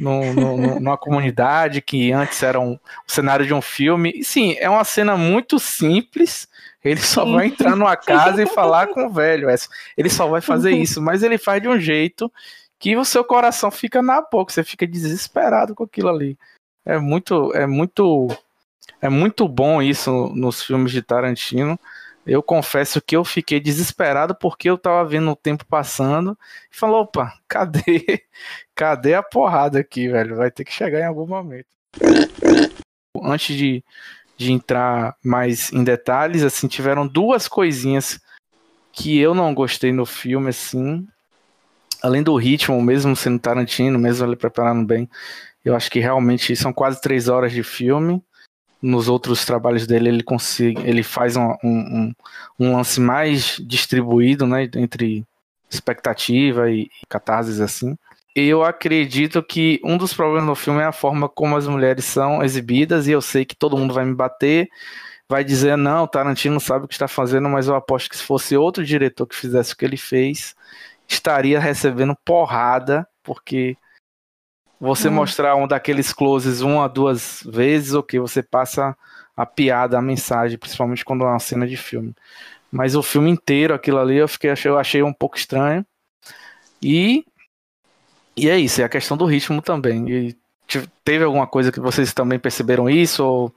no, 0.00 0.32
no, 0.32 0.80
numa 0.80 0.96
comunidade 0.96 1.82
que 1.82 2.10
antes 2.10 2.42
era 2.42 2.58
um, 2.58 2.72
um, 2.72 2.78
cenário 3.06 3.44
de 3.44 3.52
um 3.52 3.60
filme. 3.60 4.12
E 4.16 4.24
sim, 4.24 4.56
é 4.58 4.68
uma 4.68 4.84
cena 4.84 5.16
muito 5.16 5.58
simples, 5.58 6.48
ele 6.82 7.00
só 7.00 7.24
vai 7.24 7.48
entrar 7.48 7.76
numa 7.76 7.96
casa 7.96 8.42
e 8.42 8.46
falar 8.46 8.88
com 8.88 9.06
o 9.06 9.10
velho. 9.12 9.48
Ele 9.96 10.08
só 10.08 10.26
vai 10.26 10.40
fazer 10.40 10.72
isso, 10.72 11.02
mas 11.02 11.22
ele 11.22 11.36
faz 11.36 11.60
de 11.60 11.68
um 11.68 11.78
jeito 11.78 12.32
que 12.78 12.96
o 12.96 13.04
seu 13.04 13.22
coração 13.22 13.70
fica 13.70 14.00
na 14.00 14.22
boca, 14.22 14.52
você 14.52 14.64
fica 14.64 14.86
desesperado 14.86 15.74
com 15.74 15.84
aquilo 15.84 16.08
ali. 16.08 16.38
É 16.84 16.98
muito, 16.98 17.54
é 17.54 17.66
muito, 17.66 18.28
é 19.02 19.08
muito 19.10 19.46
bom 19.46 19.82
isso 19.82 20.32
nos 20.34 20.62
filmes 20.62 20.90
de 20.90 21.02
Tarantino. 21.02 21.78
Eu 22.26 22.42
confesso 22.42 23.00
que 23.00 23.16
eu 23.16 23.24
fiquei 23.24 23.58
desesperado 23.58 24.34
porque 24.34 24.68
eu 24.68 24.76
tava 24.76 25.08
vendo 25.08 25.30
o 25.30 25.36
tempo 25.36 25.64
passando 25.64 26.38
e 26.70 26.76
falou, 26.76 27.02
opa, 27.02 27.34
cadê? 27.48 28.24
Cadê 28.74 29.14
a 29.14 29.22
porrada 29.22 29.78
aqui, 29.78 30.08
velho? 30.08 30.36
Vai 30.36 30.50
ter 30.50 30.64
que 30.64 30.72
chegar 30.72 31.00
em 31.00 31.06
algum 31.06 31.26
momento. 31.26 31.68
Antes 33.22 33.56
de, 33.56 33.84
de 34.36 34.52
entrar 34.52 35.16
mais 35.22 35.72
em 35.72 35.84
detalhes, 35.84 36.42
assim, 36.42 36.66
tiveram 36.66 37.06
duas 37.06 37.46
coisinhas 37.46 38.20
que 38.92 39.18
eu 39.18 39.34
não 39.34 39.54
gostei 39.54 39.92
no 39.92 40.06
filme, 40.06 40.48
assim. 40.48 41.06
Além 42.02 42.22
do 42.22 42.34
ritmo, 42.36 42.80
mesmo 42.80 43.14
sendo 43.14 43.38
Tarantino, 43.38 43.98
mesmo 43.98 44.26
ele 44.26 44.36
preparando 44.36 44.86
bem, 44.86 45.08
eu 45.64 45.76
acho 45.76 45.90
que 45.90 46.00
realmente 46.00 46.56
são 46.56 46.72
quase 46.72 47.00
três 47.00 47.28
horas 47.28 47.52
de 47.52 47.62
filme. 47.62 48.22
Nos 48.82 49.08
outros 49.08 49.44
trabalhos 49.44 49.86
dele, 49.86 50.08
ele 50.08 50.22
consegue, 50.22 50.80
ele 50.88 51.02
faz 51.02 51.36
um, 51.36 51.54
um, 51.62 52.12
um 52.58 52.76
lance 52.76 53.00
mais 53.00 53.56
distribuído, 53.60 54.46
né, 54.46 54.68
entre 54.76 55.24
expectativa 55.68 56.70
e, 56.70 56.82
e 56.82 57.06
catarses 57.08 57.60
assim. 57.60 57.96
Eu 58.34 58.64
acredito 58.64 59.42
que 59.42 59.80
um 59.84 59.96
dos 59.96 60.14
problemas 60.14 60.44
no 60.44 60.54
filme 60.54 60.80
é 60.80 60.84
a 60.84 60.92
forma 60.92 61.28
como 61.28 61.56
as 61.56 61.66
mulheres 61.66 62.04
são 62.04 62.42
exibidas, 62.42 63.06
e 63.06 63.12
eu 63.12 63.20
sei 63.20 63.44
que 63.44 63.56
todo 63.56 63.76
mundo 63.76 63.92
vai 63.92 64.04
me 64.04 64.14
bater, 64.14 64.68
vai 65.28 65.44
dizer, 65.44 65.76
não, 65.76 66.06
Tarantino 66.06 66.58
sabe 66.60 66.84
o 66.84 66.88
que 66.88 66.94
está 66.94 67.08
fazendo, 67.08 67.48
mas 67.48 67.68
eu 67.68 67.74
aposto 67.74 68.08
que 68.08 68.16
se 68.16 68.22
fosse 68.22 68.56
outro 68.56 68.84
diretor 68.84 69.26
que 69.26 69.36
fizesse 69.36 69.74
o 69.74 69.76
que 69.76 69.84
ele 69.84 69.96
fez, 69.96 70.54
estaria 71.08 71.58
recebendo 71.60 72.16
porrada, 72.24 73.06
porque 73.22 73.76
você 74.80 75.08
hum. 75.08 75.12
mostrar 75.12 75.54
um 75.56 75.68
daqueles 75.68 76.12
closes 76.12 76.62
uma, 76.62 76.88
duas 76.88 77.42
vezes, 77.46 77.94
ok, 77.94 78.18
você 78.18 78.42
passa 78.42 78.96
a 79.36 79.44
piada, 79.44 79.98
a 79.98 80.02
mensagem, 80.02 80.58
principalmente 80.58 81.04
quando 81.04 81.24
é 81.24 81.28
uma 81.28 81.38
cena 81.38 81.66
de 81.66 81.76
filme. 81.76 82.14
Mas 82.72 82.94
o 82.94 83.02
filme 83.02 83.30
inteiro, 83.30 83.74
aquilo 83.74 83.98
ali, 83.98 84.16
eu 84.16 84.28
fiquei, 84.28 84.52
eu 84.64 84.78
achei 84.78 85.02
um 85.02 85.12
pouco 85.12 85.36
estranho. 85.36 85.84
E 86.82 87.24
e 88.36 88.48
é 88.48 88.58
isso, 88.58 88.80
é 88.80 88.84
a 88.84 88.88
questão 88.88 89.16
do 89.16 89.26
ritmo 89.26 89.60
também. 89.60 90.08
E 90.08 90.36
teve 91.04 91.24
alguma 91.24 91.46
coisa 91.46 91.70
que 91.70 91.80
vocês 91.80 92.14
também 92.14 92.38
perceberam 92.38 92.88
isso? 92.88 93.22
Ou, 93.24 93.54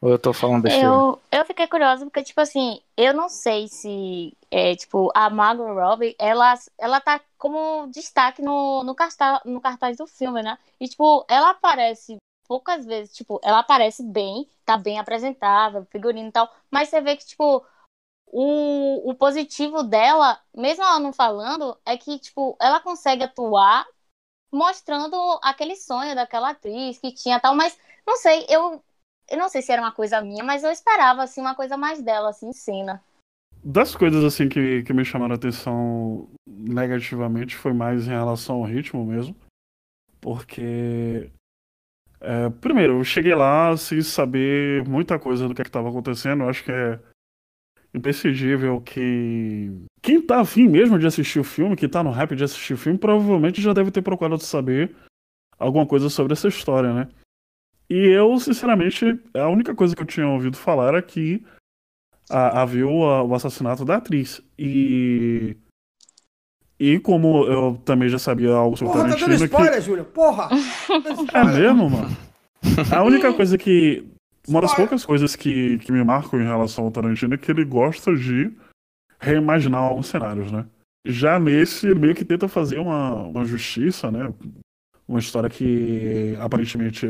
ou 0.00 0.10
eu 0.10 0.18
tô 0.18 0.32
falando 0.32 0.62
besteira? 0.62 0.86
Eu, 0.86 1.19
eu 1.40 1.46
fiquei 1.46 1.66
curiosa 1.66 2.04
porque, 2.04 2.22
tipo 2.22 2.40
assim, 2.40 2.82
eu 2.96 3.14
não 3.14 3.28
sei 3.28 3.68
se, 3.68 4.36
é, 4.50 4.74
tipo, 4.76 5.10
a 5.14 5.30
Margot 5.30 5.72
Robbie, 5.74 6.16
ela, 6.18 6.54
ela 6.78 7.00
tá 7.00 7.20
como 7.38 7.86
destaque 7.88 8.42
no, 8.42 8.84
no, 8.84 8.94
cartaz, 8.94 9.40
no 9.44 9.60
cartaz 9.60 9.96
do 9.96 10.06
filme, 10.06 10.42
né? 10.42 10.58
E, 10.78 10.88
tipo, 10.88 11.24
ela 11.28 11.50
aparece 11.50 12.16
poucas 12.46 12.84
vezes, 12.84 13.14
tipo, 13.14 13.40
ela 13.42 13.60
aparece 13.60 14.02
bem, 14.02 14.48
tá 14.64 14.76
bem 14.76 14.98
apresentável, 14.98 15.86
figurino 15.90 16.28
e 16.28 16.32
tal, 16.32 16.52
mas 16.70 16.88
você 16.88 17.00
vê 17.00 17.16
que, 17.16 17.26
tipo, 17.26 17.64
o, 18.26 19.10
o 19.10 19.14
positivo 19.14 19.82
dela, 19.82 20.40
mesmo 20.56 20.84
ela 20.84 21.00
não 21.00 21.12
falando, 21.12 21.78
é 21.84 21.96
que, 21.96 22.18
tipo, 22.18 22.56
ela 22.60 22.80
consegue 22.80 23.24
atuar 23.24 23.86
mostrando 24.52 25.16
aquele 25.42 25.76
sonho 25.76 26.14
daquela 26.14 26.50
atriz 26.50 26.98
que 26.98 27.12
tinha 27.12 27.40
tal, 27.40 27.54
mas 27.54 27.78
não 28.06 28.16
sei, 28.16 28.46
eu 28.48 28.82
eu 29.30 29.38
não 29.38 29.48
sei 29.48 29.62
se 29.62 29.72
era 29.72 29.80
uma 29.80 29.92
coisa 29.92 30.20
minha, 30.20 30.42
mas 30.42 30.64
eu 30.64 30.70
esperava 30.70 31.22
assim 31.22 31.40
uma 31.40 31.54
coisa 31.54 31.76
mais 31.76 32.02
dela 32.02 32.30
assim 32.30 32.52
cena. 32.52 33.02
Das 33.62 33.94
coisas 33.94 34.24
assim 34.24 34.48
que, 34.48 34.82
que 34.82 34.92
me 34.92 35.04
chamaram 35.04 35.32
a 35.32 35.36
atenção 35.36 36.28
negativamente 36.46 37.56
foi 37.56 37.72
mais 37.72 38.06
em 38.06 38.10
relação 38.10 38.56
ao 38.56 38.64
ritmo 38.64 39.04
mesmo. 39.04 39.36
Porque 40.20 41.30
é, 42.20 42.50
primeiro, 42.50 42.98
eu 42.98 43.04
cheguei 43.04 43.34
lá 43.34 43.74
sem 43.76 44.02
saber 44.02 44.86
muita 44.86 45.18
coisa 45.18 45.48
do 45.48 45.54
que 45.54 45.62
é 45.62 45.64
estava 45.64 45.88
acontecendo. 45.88 46.42
Eu 46.42 46.50
acho 46.50 46.64
que 46.64 46.72
é 46.72 46.98
imprescindível 47.94 48.80
que 48.80 49.70
quem 50.02 50.20
tá 50.20 50.40
afim 50.40 50.68
mesmo 50.68 50.98
de 50.98 51.06
assistir 51.06 51.40
o 51.40 51.44
filme, 51.44 51.76
que 51.76 51.88
tá 51.88 52.02
no 52.02 52.10
hype 52.10 52.36
de 52.36 52.44
assistir 52.44 52.74
o 52.74 52.78
filme, 52.78 52.98
provavelmente 52.98 53.60
já 53.60 53.72
deve 53.72 53.90
ter 53.90 54.02
procurado 54.02 54.42
saber 54.42 54.94
alguma 55.58 55.86
coisa 55.86 56.08
sobre 56.08 56.34
essa 56.34 56.48
história, 56.48 56.92
né? 56.92 57.08
E 57.90 58.06
eu, 58.06 58.38
sinceramente, 58.38 59.20
a 59.34 59.48
única 59.48 59.74
coisa 59.74 59.96
que 59.96 60.02
eu 60.02 60.06
tinha 60.06 60.28
ouvido 60.28 60.56
falar 60.56 60.88
era 60.88 61.02
que 61.02 61.44
havia 62.30 62.86
o, 62.86 63.34
assassinato 63.34 63.84
da 63.84 63.96
atriz. 63.96 64.40
E. 64.56 65.56
E 66.78 66.98
como 67.00 67.44
eu 67.44 67.76
também 67.84 68.08
já 68.08 68.18
sabia 68.18 68.52
algo 68.52 68.74
sobre 68.74 68.94
Porra, 68.94 69.04
Tarantino... 69.04 69.26
Porra, 69.26 69.36
tá 69.36 69.36
dando 69.36 69.44
spoiler, 69.44 69.74
que... 69.74 69.80
Júlio, 69.80 70.04
porra! 70.06 70.48
é 71.34 71.44
mesmo, 71.44 71.90
mano? 71.90 72.16
A 72.94 73.02
única 73.02 73.34
coisa 73.34 73.58
que 73.58 74.06
uma 74.48 74.62
das 74.62 74.74
poucas 74.74 75.04
coisas 75.04 75.36
que, 75.36 75.78
que 75.78 75.92
me 75.92 76.02
marcam 76.02 76.40
em 76.40 76.46
relação 76.46 76.84
ao 76.84 76.90
Tarantino 76.90 77.34
é 77.34 77.36
que 77.36 77.50
ele 77.50 77.64
gosta 77.64 78.14
de 78.16 78.50
reimaginar 79.18 79.82
alguns 79.82 80.06
cenários, 80.06 80.50
né? 80.50 80.64
Já 81.04 81.38
nesse, 81.38 81.86
ele 81.86 82.00
meio 82.00 82.14
que 82.14 82.24
tenta 82.24 82.48
fazer 82.48 82.78
uma, 82.78 83.14
uma 83.24 83.44
justiça, 83.44 84.10
né? 84.10 84.32
Uma 85.06 85.18
história 85.18 85.50
que 85.50 86.34
aparentemente 86.40 87.06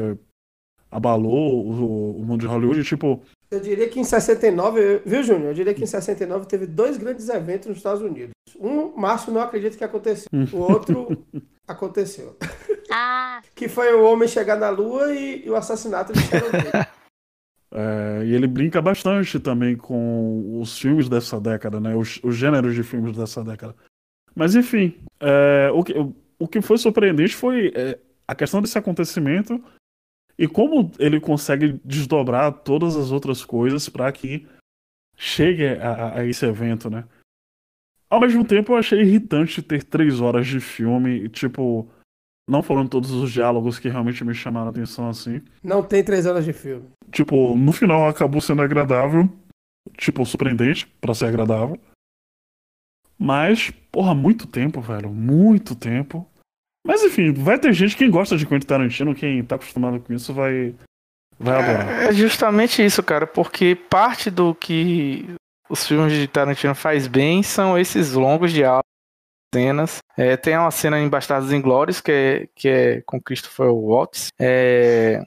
abalou 0.91 1.67
o, 1.67 2.21
o 2.21 2.25
mundo 2.25 2.41
de 2.41 2.47
Hollywood, 2.47 2.83
tipo... 2.85 3.23
Eu 3.51 3.61
diria 3.61 3.89
que 3.89 3.99
em 3.99 4.05
69, 4.05 5.03
viu, 5.05 5.23
Júnior? 5.23 5.49
Eu 5.49 5.55
diria 5.55 5.75
que 5.75 5.83
em 5.83 5.87
69 5.87 6.47
teve 6.47 6.67
dois 6.67 6.97
grandes 6.97 7.29
eventos 7.29 7.69
nos 7.69 7.79
Estados 7.79 8.03
Unidos. 8.03 8.31
Um, 8.59 8.97
Márcio 8.97 9.33
não 9.33 9.41
acredita 9.41 9.77
que 9.77 9.85
aconteceu. 9.85 10.29
O 10.53 10.59
outro 10.59 11.25
aconteceu. 11.67 12.37
Ah. 12.91 13.41
Que 13.55 13.69
foi 13.69 13.93
o 13.95 14.05
homem 14.05 14.29
chegar 14.29 14.57
na 14.57 14.71
Lua 14.71 15.13
e, 15.13 15.45
e 15.45 15.51
o 15.51 15.57
assassinato 15.57 16.13
de 16.13 16.21
Sharon 16.21 16.49
É, 17.73 18.25
e 18.25 18.35
ele 18.35 18.49
brinca 18.49 18.83
bastante 18.83 19.39
também 19.39 19.77
com 19.77 20.61
os 20.61 20.77
filmes 20.77 21.09
dessa 21.09 21.41
década, 21.41 21.79
né? 21.79 21.95
Os, 21.95 22.19
os 22.23 22.35
gêneros 22.35 22.75
de 22.75 22.83
filmes 22.83 23.17
dessa 23.17 23.45
década. 23.45 23.77
Mas 24.35 24.57
enfim, 24.57 24.99
é, 25.21 25.71
o, 25.73 25.85
que, 25.85 25.95
o 26.39 26.49
que 26.49 26.61
foi 26.61 26.79
surpreendente 26.79 27.35
foi 27.35 27.73
é, 27.75 27.99
a 28.27 28.35
questão 28.35 28.61
desse 28.61 28.77
acontecimento 28.77 29.63
e 30.41 30.49
como 30.49 30.91
ele 30.99 31.21
consegue 31.21 31.79
desdobrar 31.85 32.51
todas 32.51 32.97
as 32.97 33.11
outras 33.11 33.45
coisas 33.45 33.91
para 33.91 34.11
que 34.11 34.49
chegue 35.15 35.67
a, 35.67 36.15
a, 36.15 36.27
esse 36.27 36.47
evento, 36.47 36.89
né? 36.89 37.05
Ao 38.09 38.19
mesmo 38.19 38.43
tempo, 38.43 38.73
eu 38.73 38.77
achei 38.79 39.03
irritante 39.03 39.61
ter 39.61 39.85
três 39.85 40.19
horas 40.19 40.47
de 40.47 40.59
filme, 40.59 41.29
tipo, 41.29 41.87
não 42.49 42.63
falando 42.63 42.89
todos 42.89 43.11
os 43.11 43.31
diálogos 43.31 43.79
que 43.79 43.91
realmente 43.91 44.25
me 44.25 44.33
chamaram 44.33 44.69
a 44.69 44.71
atenção 44.71 45.11
assim. 45.11 45.43
Não 45.63 45.83
tem 45.83 46.03
três 46.03 46.25
horas 46.25 46.47
de 46.47 46.55
filme. 46.55 46.89
Tipo, 47.13 47.55
no 47.55 47.71
final 47.71 48.09
acabou 48.09 48.41
sendo 48.41 48.63
agradável. 48.63 49.29
Tipo, 49.99 50.25
surpreendente 50.25 50.87
para 51.03 51.13
ser 51.13 51.27
agradável. 51.27 51.79
Mas, 53.19 53.71
porra, 53.93 54.15
muito 54.15 54.47
tempo, 54.47 54.81
velho. 54.81 55.11
Muito 55.11 55.75
tempo. 55.75 56.27
Mas 56.91 57.05
enfim, 57.05 57.33
vai 57.33 57.57
ter 57.57 57.73
gente 57.73 57.97
que 57.97 58.09
gosta 58.09 58.37
de 58.37 58.45
Quentin 58.45 58.67
Tarantino, 58.67 59.15
quem 59.15 59.45
tá 59.45 59.55
acostumado 59.55 60.01
com 60.01 60.13
isso 60.13 60.35
vai. 60.35 60.75
Vai 61.39 61.63
adorar. 61.63 62.03
É 62.03 62.13
justamente 62.13 62.85
isso, 62.85 63.01
cara, 63.01 63.29
porque 63.29 63.77
parte 63.77 64.29
do 64.29 64.53
que 64.57 65.25
os 65.69 65.87
filmes 65.87 66.13
de 66.13 66.27
Tarantino 66.27 66.75
faz 66.75 67.07
bem 67.07 67.45
são 67.45 67.79
esses 67.79 68.15
longos 68.15 68.51
diálogos 68.53 68.91
cenas. 69.55 69.99
É, 70.17 70.37
tem 70.37 70.59
uma 70.59 70.73
cena 70.73 70.99
em 70.99 71.09
Bastardos 71.09 71.53
Inglórios, 71.53 72.01
que 72.01 72.11
é, 72.11 72.49
que 72.57 72.69
é 72.69 73.03
com 73.03 73.23
Christopher 73.23 73.73
Watts, 73.73 74.33
é, 74.37 75.23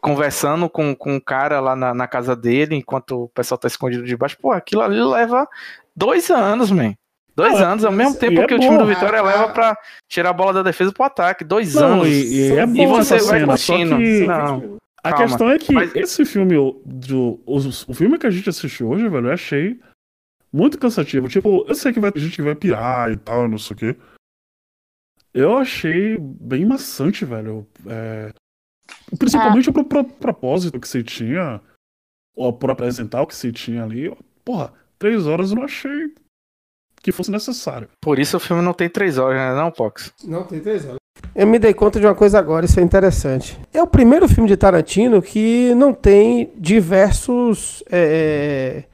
conversando 0.00 0.66
com, 0.70 0.96
com 0.96 1.16
um 1.16 1.20
cara 1.20 1.60
lá 1.60 1.76
na, 1.76 1.92
na, 1.92 2.08
casa 2.08 2.34
dele, 2.34 2.74
enquanto 2.74 3.24
o 3.24 3.28
pessoal 3.28 3.58
tá 3.58 3.68
escondido 3.68 4.04
debaixo. 4.04 4.38
Pô, 4.40 4.50
aquilo 4.50 4.80
ali 4.80 4.98
leva 4.98 5.46
dois 5.94 6.30
anos, 6.30 6.70
man. 6.70 6.94
Dois 7.34 7.54
ah, 7.60 7.72
anos, 7.72 7.84
ao 7.84 7.92
mesmo 7.92 8.18
tempo 8.18 8.40
é 8.40 8.46
que 8.46 8.54
bom, 8.54 8.60
o 8.60 8.66
time 8.66 8.78
do 8.78 8.86
Vitória 8.86 9.16
é, 9.16 9.22
leva 9.22 9.48
para 9.48 9.76
tirar 10.06 10.30
a 10.30 10.34
bola 10.34 10.52
da 10.52 10.62
defesa 10.62 10.92
pro 10.92 11.04
ataque. 11.04 11.44
Dois 11.44 11.74
não, 11.74 12.02
anos. 12.02 12.08
E, 12.08 12.50
e, 12.50 12.52
é 12.52 12.66
bom 12.66 12.82
e 12.82 12.86
você 12.86 13.18
vai 13.18 13.40
cena, 13.40 13.46
curtindo. 13.46 13.96
Que... 13.96 14.26
Não, 14.26 14.78
a 15.02 15.10
calma. 15.10 15.26
questão 15.26 15.50
é 15.50 15.58
que 15.58 15.72
Mas... 15.72 15.96
esse 15.96 16.24
filme, 16.24 16.54
do, 16.84 17.40
o, 17.46 17.56
o 17.56 17.94
filme 17.94 18.18
que 18.18 18.26
a 18.26 18.30
gente 18.30 18.48
assistiu 18.48 18.90
hoje, 18.90 19.08
velho, 19.08 19.28
eu 19.28 19.32
achei 19.32 19.80
muito 20.52 20.78
cansativo. 20.78 21.28
Tipo, 21.28 21.64
eu 21.66 21.74
sei 21.74 21.92
que 21.92 22.00
vai 22.00 22.12
ter 22.12 22.20
gente 22.20 22.36
que 22.36 22.42
vai 22.42 22.54
pirar 22.54 23.10
e 23.10 23.16
tal, 23.16 23.48
não 23.48 23.58
sei 23.58 23.74
o 23.74 23.78
quê. 23.78 23.96
Eu 25.32 25.56
achei 25.56 26.18
bem 26.18 26.66
maçante, 26.66 27.24
velho. 27.24 27.66
É... 27.86 28.32
Principalmente 29.18 29.70
ah. 29.70 29.72
pro, 29.72 29.84
pro, 29.84 30.04
propósito 30.04 30.78
que 30.78 30.86
você 30.86 31.02
tinha, 31.02 31.62
ou 32.36 32.52
por 32.52 32.70
apresentar 32.70 33.22
o 33.22 33.26
que 33.26 33.34
você 33.34 33.50
tinha 33.50 33.82
ali. 33.82 34.14
Porra, 34.44 34.72
três 34.98 35.26
horas 35.26 35.50
eu 35.50 35.56
não 35.56 35.64
achei 35.64 36.14
que 37.02 37.12
fosse 37.12 37.30
necessário. 37.30 37.88
Por 38.00 38.18
isso 38.18 38.36
o 38.36 38.40
filme 38.40 38.62
não 38.62 38.72
tem 38.72 38.88
três 38.88 39.18
horas, 39.18 39.36
né, 39.36 39.54
não, 39.54 39.70
Pox? 39.70 40.12
Não 40.24 40.44
tem 40.44 40.60
três 40.60 40.84
horas. 40.84 40.96
Eu 41.34 41.46
me 41.46 41.58
dei 41.58 41.72
conta 41.72 41.98
de 41.98 42.06
uma 42.06 42.14
coisa 42.14 42.38
agora, 42.38 42.66
isso 42.66 42.78
é 42.78 42.82
interessante. 42.82 43.58
É 43.72 43.82
o 43.82 43.86
primeiro 43.86 44.28
filme 44.28 44.48
de 44.48 44.56
Tarantino 44.56 45.22
que 45.22 45.74
não 45.74 45.94
tem 45.94 46.52
diversos 46.56 47.82
é, 47.90 48.84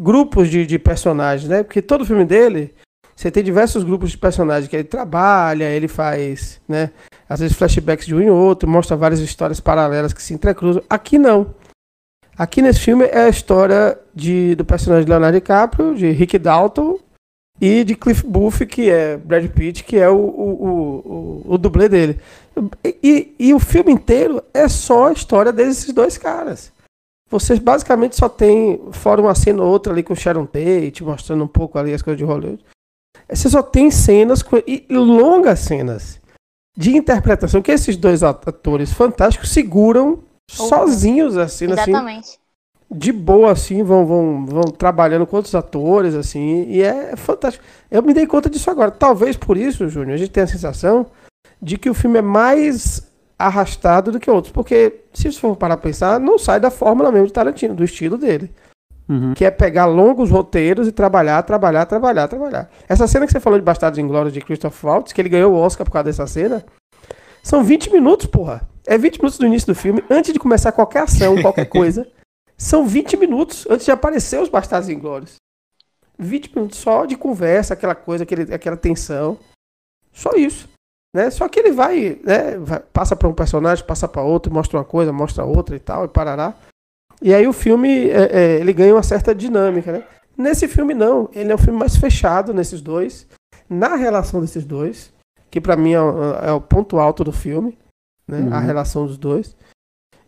grupos 0.00 0.48
de, 0.48 0.66
de 0.66 0.78
personagens, 0.78 1.48
né? 1.48 1.62
Porque 1.62 1.82
todo 1.82 2.06
filme 2.06 2.24
dele, 2.24 2.74
você 3.14 3.30
tem 3.30 3.44
diversos 3.44 3.84
grupos 3.84 4.10
de 4.10 4.18
personagens 4.18 4.68
que 4.68 4.76
ele 4.76 4.84
trabalha, 4.84 5.64
ele 5.64 5.86
faz, 5.86 6.60
né? 6.66 6.90
Às 7.28 7.40
vezes 7.40 7.56
flashbacks 7.56 8.06
de 8.06 8.14
um 8.14 8.20
em 8.20 8.30
outro, 8.30 8.68
mostra 8.68 8.96
várias 8.96 9.20
histórias 9.20 9.60
paralelas 9.60 10.12
que 10.12 10.22
se 10.22 10.34
entrecruzam. 10.34 10.82
Aqui 10.88 11.18
não. 11.18 11.54
Aqui 12.36 12.62
nesse 12.62 12.80
filme 12.80 13.04
é 13.04 13.24
a 13.24 13.28
história 13.28 13.98
de, 14.14 14.54
do 14.54 14.64
personagem 14.64 15.04
de 15.04 15.10
Leonardo 15.10 15.36
DiCaprio, 15.36 15.94
de 15.94 16.10
Rick 16.10 16.38
Dalton 16.38 16.98
e 17.62 17.84
de 17.84 17.94
Cliff 17.94 18.26
Booth, 18.26 18.66
que 18.66 18.90
é 18.90 19.16
Brad 19.16 19.48
Pitt, 19.48 19.84
que 19.84 19.96
é 19.96 20.10
o, 20.10 20.16
o, 20.16 21.42
o, 21.46 21.54
o, 21.54 21.56
dublê 21.58 21.88
dele. 21.88 22.18
E, 22.84 23.36
e, 23.38 23.54
o 23.54 23.60
filme 23.60 23.92
inteiro 23.92 24.42
é 24.52 24.68
só 24.68 25.06
a 25.06 25.12
história 25.12 25.52
desses 25.52 25.94
dois 25.94 26.18
caras. 26.18 26.72
Vocês 27.30 27.60
basicamente 27.60 28.16
só 28.16 28.28
tem, 28.28 28.82
fora 28.90 29.20
uma 29.20 29.34
cena 29.36 29.62
ou 29.62 29.70
outra 29.70 29.92
ali 29.92 30.02
com 30.02 30.12
Sharon 30.12 30.44
Tate, 30.44 31.04
mostrando 31.04 31.44
um 31.44 31.48
pouco 31.48 31.78
ali 31.78 31.94
as 31.94 32.02
coisas 32.02 32.18
de 32.18 32.24
Hollywood. 32.24 32.64
Você 33.30 33.48
só 33.48 33.62
tem 33.62 33.92
cenas 33.92 34.44
e, 34.66 34.84
e 34.88 34.96
longas 34.96 35.60
cenas 35.60 36.20
de 36.76 36.96
interpretação 36.96 37.62
que 37.62 37.70
esses 37.70 37.96
dois 37.96 38.24
atores 38.24 38.92
fantásticos 38.92 39.50
seguram 39.50 40.24
sozinhos 40.50 41.36
assim, 41.36 41.66
Exatamente. 41.66 42.28
assim 42.28 42.41
de 42.94 43.10
boa, 43.10 43.52
assim, 43.52 43.82
vão, 43.82 44.04
vão, 44.04 44.46
vão 44.46 44.62
trabalhando 44.64 45.26
com 45.26 45.36
outros 45.36 45.54
atores, 45.54 46.14
assim, 46.14 46.64
e 46.68 46.82
é 46.82 47.16
fantástico. 47.16 47.64
Eu 47.90 48.02
me 48.02 48.12
dei 48.12 48.26
conta 48.26 48.50
disso 48.50 48.70
agora. 48.70 48.90
Talvez 48.90 49.36
por 49.36 49.56
isso, 49.56 49.88
Júnior, 49.88 50.14
a 50.14 50.18
gente 50.18 50.30
tem 50.30 50.42
a 50.42 50.46
sensação 50.46 51.06
de 51.60 51.78
que 51.78 51.88
o 51.88 51.94
filme 51.94 52.18
é 52.18 52.22
mais 52.22 53.10
arrastado 53.38 54.12
do 54.12 54.20
que 54.20 54.30
outros. 54.30 54.52
Porque, 54.52 55.00
se 55.14 55.32
você 55.32 55.40
for 55.40 55.56
parar 55.56 55.76
pra 55.76 55.88
pensar, 55.88 56.20
não 56.20 56.38
sai 56.38 56.60
da 56.60 56.70
fórmula 56.70 57.10
mesmo 57.10 57.28
de 57.28 57.32
Tarantino, 57.32 57.74
do 57.74 57.82
estilo 57.82 58.18
dele. 58.18 58.50
Uhum. 59.08 59.34
Que 59.34 59.44
é 59.44 59.50
pegar 59.50 59.86
longos 59.86 60.30
roteiros 60.30 60.86
e 60.86 60.92
trabalhar, 60.92 61.42
trabalhar, 61.42 61.86
trabalhar, 61.86 62.28
trabalhar. 62.28 62.70
Essa 62.88 63.06
cena 63.06 63.26
que 63.26 63.32
você 63.32 63.40
falou 63.40 63.58
de 63.58 63.64
Bastardos 63.64 63.98
em 63.98 64.06
Glória 64.06 64.30
de 64.30 64.40
Christoph 64.40 64.84
Waltz, 64.84 65.12
que 65.12 65.20
ele 65.20 65.28
ganhou 65.28 65.52
o 65.52 65.56
Oscar 65.56 65.84
por 65.84 65.92
causa 65.92 66.04
dessa 66.04 66.26
cena, 66.26 66.64
são 67.42 67.64
20 67.64 67.90
minutos, 67.90 68.26
porra. 68.26 68.68
É 68.86 68.98
20 68.98 69.18
minutos 69.18 69.38
do 69.38 69.46
início 69.46 69.66
do 69.66 69.74
filme, 69.74 70.04
antes 70.10 70.32
de 70.32 70.38
começar 70.38 70.72
qualquer 70.72 71.02
ação, 71.02 71.40
qualquer 71.40 71.66
coisa. 71.70 72.06
São 72.56 72.86
20 72.86 73.16
minutos 73.16 73.66
antes 73.68 73.84
de 73.84 73.90
aparecer 73.90 74.40
os 74.40 74.48
Bastardos 74.48 74.88
em 74.88 74.98
Glórias. 74.98 75.36
20 76.18 76.54
minutos 76.54 76.78
só 76.78 77.04
de 77.04 77.16
conversa, 77.16 77.74
aquela 77.74 77.94
coisa, 77.94 78.24
aquele, 78.24 78.54
aquela 78.54 78.76
tensão. 78.76 79.38
Só 80.12 80.32
isso. 80.32 80.68
Né? 81.14 81.30
Só 81.30 81.48
que 81.48 81.58
ele 81.58 81.72
vai, 81.72 82.20
né, 82.24 82.56
vai 82.58 82.80
passa 82.80 83.14
para 83.14 83.28
um 83.28 83.34
personagem, 83.34 83.84
passa 83.84 84.08
para 84.08 84.22
outro, 84.22 84.52
mostra 84.52 84.78
uma 84.78 84.84
coisa, 84.84 85.12
mostra 85.12 85.44
outra 85.44 85.76
e 85.76 85.80
tal, 85.80 86.04
e 86.04 86.08
parará. 86.08 86.54
E 87.20 87.34
aí 87.34 87.46
o 87.46 87.52
filme 87.52 88.08
é, 88.08 88.30
é, 88.32 88.60
ele 88.60 88.72
ganha 88.72 88.94
uma 88.94 89.02
certa 89.02 89.34
dinâmica, 89.34 89.92
né? 89.92 90.04
Nesse 90.36 90.66
filme 90.66 90.94
não, 90.94 91.28
ele 91.32 91.52
é 91.52 91.54
um 91.54 91.58
filme 91.58 91.78
mais 91.78 91.96
fechado 91.96 92.54
nesses 92.54 92.80
dois, 92.80 93.28
na 93.68 93.94
relação 93.94 94.40
desses 94.40 94.64
dois, 94.64 95.12
que 95.50 95.60
para 95.60 95.76
mim 95.76 95.92
é, 95.92 96.48
é, 96.48 96.52
o 96.52 96.60
ponto 96.60 96.98
alto 96.98 97.22
do 97.22 97.32
filme, 97.32 97.78
né? 98.26 98.40
Uhum. 98.40 98.54
A 98.54 98.60
relação 98.60 99.06
dos 99.06 99.18
dois. 99.18 99.54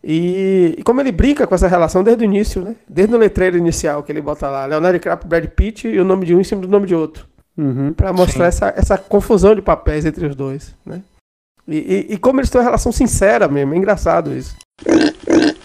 E, 0.07 0.75
e, 0.77 0.83
como 0.83 1.01
ele 1.01 1.11
brinca 1.11 1.47
com 1.47 1.55
essa 1.55 1.67
relação 1.67 2.03
desde 2.03 2.23
o 2.23 2.25
início, 2.25 2.61
né? 2.61 2.75
Desde 2.87 3.15
o 3.15 3.17
letreiro 3.17 3.57
inicial 3.57 4.03
que 4.03 4.11
ele 4.11 4.21
bota 4.21 4.47
lá, 4.47 4.67
Leonardo 4.67 4.99
DiCaprio, 4.99 5.27
Brad 5.27 5.47
Pitt 5.47 5.87
e 5.87 5.99
o 5.99 6.05
nome 6.05 6.27
de 6.27 6.35
um 6.35 6.39
em 6.39 6.43
cima 6.43 6.61
do 6.61 6.67
nome 6.67 6.85
de 6.85 6.93
outro. 6.93 7.25
Uhum, 7.57 7.91
para 7.91 8.13
mostrar 8.13 8.45
essa, 8.45 8.71
essa 8.77 8.99
confusão 8.99 9.55
de 9.55 9.63
papéis 9.63 10.05
entre 10.05 10.27
os 10.27 10.35
dois, 10.35 10.75
né? 10.85 11.01
E, 11.67 11.77
e, 11.77 12.13
e, 12.13 12.17
como 12.19 12.39
eles 12.39 12.51
têm 12.51 12.61
uma 12.61 12.65
relação 12.65 12.91
sincera 12.91 13.47
mesmo, 13.47 13.73
é 13.73 13.77
engraçado 13.77 14.31
isso. 14.31 14.55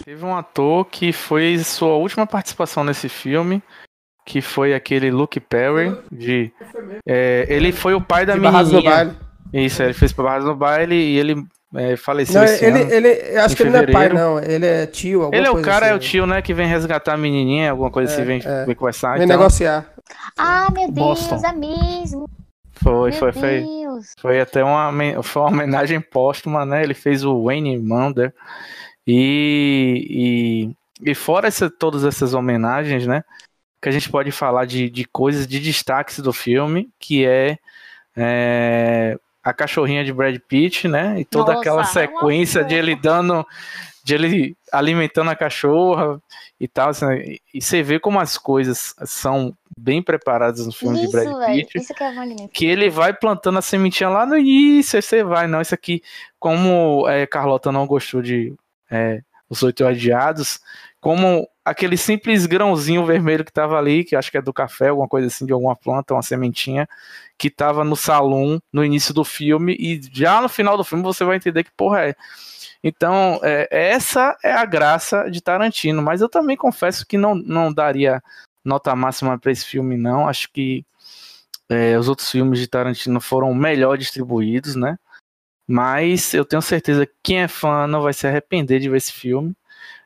Teve 0.03 0.25
um 0.25 0.35
ator 0.35 0.85
que 0.85 1.13
foi 1.13 1.59
sua 1.59 1.95
última 1.95 2.25
participação 2.25 2.83
nesse 2.83 3.07
filme, 3.07 3.61
que 4.25 4.41
foi 4.41 4.73
aquele 4.73 5.11
Luke 5.11 5.39
Perry, 5.39 5.95
de... 6.11 6.51
É, 7.07 7.45
ele 7.47 7.71
foi 7.71 7.93
o 7.93 8.01
pai 8.01 8.25
da 8.25 8.33
de 8.33 8.39
menininha. 8.39 9.15
Isso, 9.53 9.83
ele 9.83 9.93
fez 9.93 10.11
Barras 10.13 10.45
no 10.45 10.55
Baile 10.55 10.95
e 10.95 11.19
ele 11.19 11.45
é, 11.73 11.95
faleceu 11.95 12.41
não, 12.41 12.43
esse 12.43 12.65
ele, 12.65 12.81
ano, 12.81 12.91
ele, 12.91 13.37
acho 13.37 13.55
que 13.55 13.63
fevereiro. 13.63 13.91
ele 13.91 13.93
não 13.93 14.01
é 14.01 14.09
pai, 14.09 14.17
não. 14.17 14.39
Ele 14.39 14.65
é 14.65 14.85
tio, 14.85 15.29
Ele 15.31 15.47
é 15.47 15.51
o 15.51 15.61
cara, 15.61 15.85
assim. 15.85 15.93
é 15.93 15.95
o 15.95 15.99
tio, 15.99 16.25
né? 16.25 16.41
Que 16.41 16.53
vem 16.53 16.67
resgatar 16.67 17.13
a 17.13 17.17
menininha, 17.17 17.71
alguma 17.71 17.89
coisa 17.89 18.11
assim, 18.11 18.21
é, 18.21 18.35
assim, 18.35 18.39
vem, 18.39 18.53
é. 18.53 18.65
vem 18.65 18.75
conversar. 18.75 19.13
Vem 19.13 19.23
então... 19.23 19.37
negociar. 19.37 19.89
Ah, 20.37 20.67
meu 20.71 20.91
Deus, 20.91 21.27
Boston. 21.27 21.47
é 21.47 21.53
mesmo. 21.53 22.29
Foi, 22.73 23.11
meu 23.11 23.19
foi, 23.19 23.31
foi. 23.31 23.65
Foi 24.19 24.41
até 24.41 24.63
uma, 24.63 24.91
foi 25.23 25.41
uma 25.43 25.49
homenagem 25.49 26.01
póstuma, 26.01 26.65
né? 26.65 26.83
Ele 26.83 26.93
fez 26.93 27.23
o 27.23 27.45
Wayne 27.45 27.77
Mander. 27.77 28.33
E, 29.07 30.73
e, 31.03 31.09
e 31.11 31.15
fora 31.15 31.47
essa, 31.47 31.69
todas 31.69 32.03
essas 32.03 32.33
homenagens, 32.33 33.07
né? 33.07 33.23
Que 33.81 33.87
a 33.87 33.91
gente 33.91 34.09
pode 34.09 34.29
falar 34.31 34.65
de, 34.65 34.89
de 34.89 35.05
coisas, 35.05 35.47
de 35.47 35.59
destaques 35.59 36.19
do 36.19 36.33
filme, 36.33 36.89
que 36.99 37.25
é, 37.25 37.57
é 38.15 39.17
a 39.43 39.53
cachorrinha 39.53 40.03
de 40.03 40.13
Brad 40.13 40.37
Pitt, 40.47 40.87
né? 40.87 41.19
E 41.19 41.25
toda 41.25 41.53
Nossa, 41.53 41.59
aquela 41.59 41.83
sequência 41.83 42.63
de 42.63 42.75
ele 42.75 42.95
dando, 42.95 43.45
de 44.03 44.13
ele 44.13 44.57
alimentando 44.71 45.31
a 45.31 45.35
cachorra 45.35 46.21
e 46.59 46.67
tal. 46.67 46.89
Assim, 46.89 47.05
e 47.53 47.61
você 47.61 47.81
vê 47.81 47.99
como 47.99 48.19
as 48.19 48.37
coisas 48.37 48.93
são 49.05 49.55
bem 49.77 50.01
preparadas 50.01 50.65
no 50.65 50.71
filme 50.71 51.03
isso, 51.03 51.07
de 51.07 51.11
Brad 51.11 51.27
Pitt. 51.27 51.73
Véio, 51.73 51.83
isso 51.83 51.93
que, 51.93 52.03
é 52.03 52.47
que 52.53 52.65
ele 52.65 52.89
vai 52.89 53.13
plantando 53.13 53.57
a 53.57 53.61
sementinha 53.61 54.09
lá 54.09 54.25
no 54.25 54.37
início, 54.37 54.97
aí 54.97 55.01
você 55.01 55.23
vai, 55.23 55.47
não, 55.47 55.61
isso 55.61 55.73
aqui, 55.73 56.03
como 56.39 57.07
é, 57.09 57.25
Carlota 57.25 57.71
não 57.71 57.87
gostou 57.87 58.21
de 58.21 58.53
é, 58.89 59.21
Os 59.49 59.63
Oito 59.63 59.85
Adiados, 59.85 60.59
como 60.99 61.47
aquele 61.65 61.97
simples 61.97 62.45
grãozinho 62.45 63.05
vermelho 63.05 63.45
que 63.45 63.51
tava 63.51 63.77
ali, 63.77 64.03
que 64.03 64.15
acho 64.15 64.29
que 64.29 64.37
é 64.37 64.41
do 64.41 64.53
café, 64.53 64.89
alguma 64.89 65.07
coisa 65.07 65.27
assim, 65.27 65.45
de 65.45 65.53
alguma 65.53 65.75
planta, 65.75 66.13
uma 66.13 66.21
sementinha, 66.21 66.87
que 67.41 67.49
tava 67.49 67.83
no 67.83 67.95
salão 67.95 68.61
no 68.71 68.85
início 68.85 69.15
do 69.15 69.23
filme, 69.23 69.75
e 69.79 69.99
já 70.13 70.39
no 70.39 70.47
final 70.47 70.77
do 70.77 70.83
filme 70.83 71.03
você 71.03 71.23
vai 71.23 71.37
entender 71.37 71.63
que 71.63 71.71
porra 71.75 72.09
é. 72.09 72.15
Então, 72.83 73.39
é, 73.41 73.67
essa 73.71 74.37
é 74.43 74.53
a 74.53 74.63
graça 74.63 75.27
de 75.27 75.41
Tarantino, 75.41 76.03
mas 76.03 76.21
eu 76.21 76.29
também 76.29 76.55
confesso 76.55 77.03
que 77.03 77.17
não, 77.17 77.33
não 77.33 77.73
daria 77.73 78.21
nota 78.63 78.95
máxima 78.95 79.39
para 79.39 79.51
esse 79.51 79.65
filme, 79.65 79.97
não. 79.97 80.27
Acho 80.27 80.51
que 80.51 80.85
é, 81.67 81.97
os 81.97 82.07
outros 82.07 82.29
filmes 82.29 82.59
de 82.59 82.67
Tarantino 82.67 83.19
foram 83.19 83.55
melhor 83.55 83.97
distribuídos, 83.97 84.75
né? 84.75 84.99
Mas 85.67 86.35
eu 86.35 86.45
tenho 86.45 86.61
certeza 86.61 87.07
que 87.07 87.13
quem 87.23 87.39
é 87.41 87.47
fã 87.47 87.87
não 87.87 88.03
vai 88.03 88.13
se 88.13 88.27
arrepender 88.27 88.79
de 88.79 88.87
ver 88.87 88.97
esse 88.97 89.13
filme. 89.13 89.55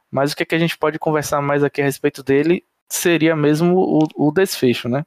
Mas 0.09 0.31
o 0.31 0.37
que, 0.37 0.43
é 0.43 0.45
que 0.45 0.55
a 0.55 0.59
gente 0.59 0.77
pode 0.77 0.97
conversar 0.97 1.41
mais 1.41 1.65
aqui 1.65 1.81
a 1.81 1.85
respeito 1.85 2.23
dele 2.23 2.63
seria 2.89 3.35
mesmo 3.35 3.75
o, 3.75 4.27
o 4.27 4.31
desfecho, 4.31 4.87
né? 4.87 5.05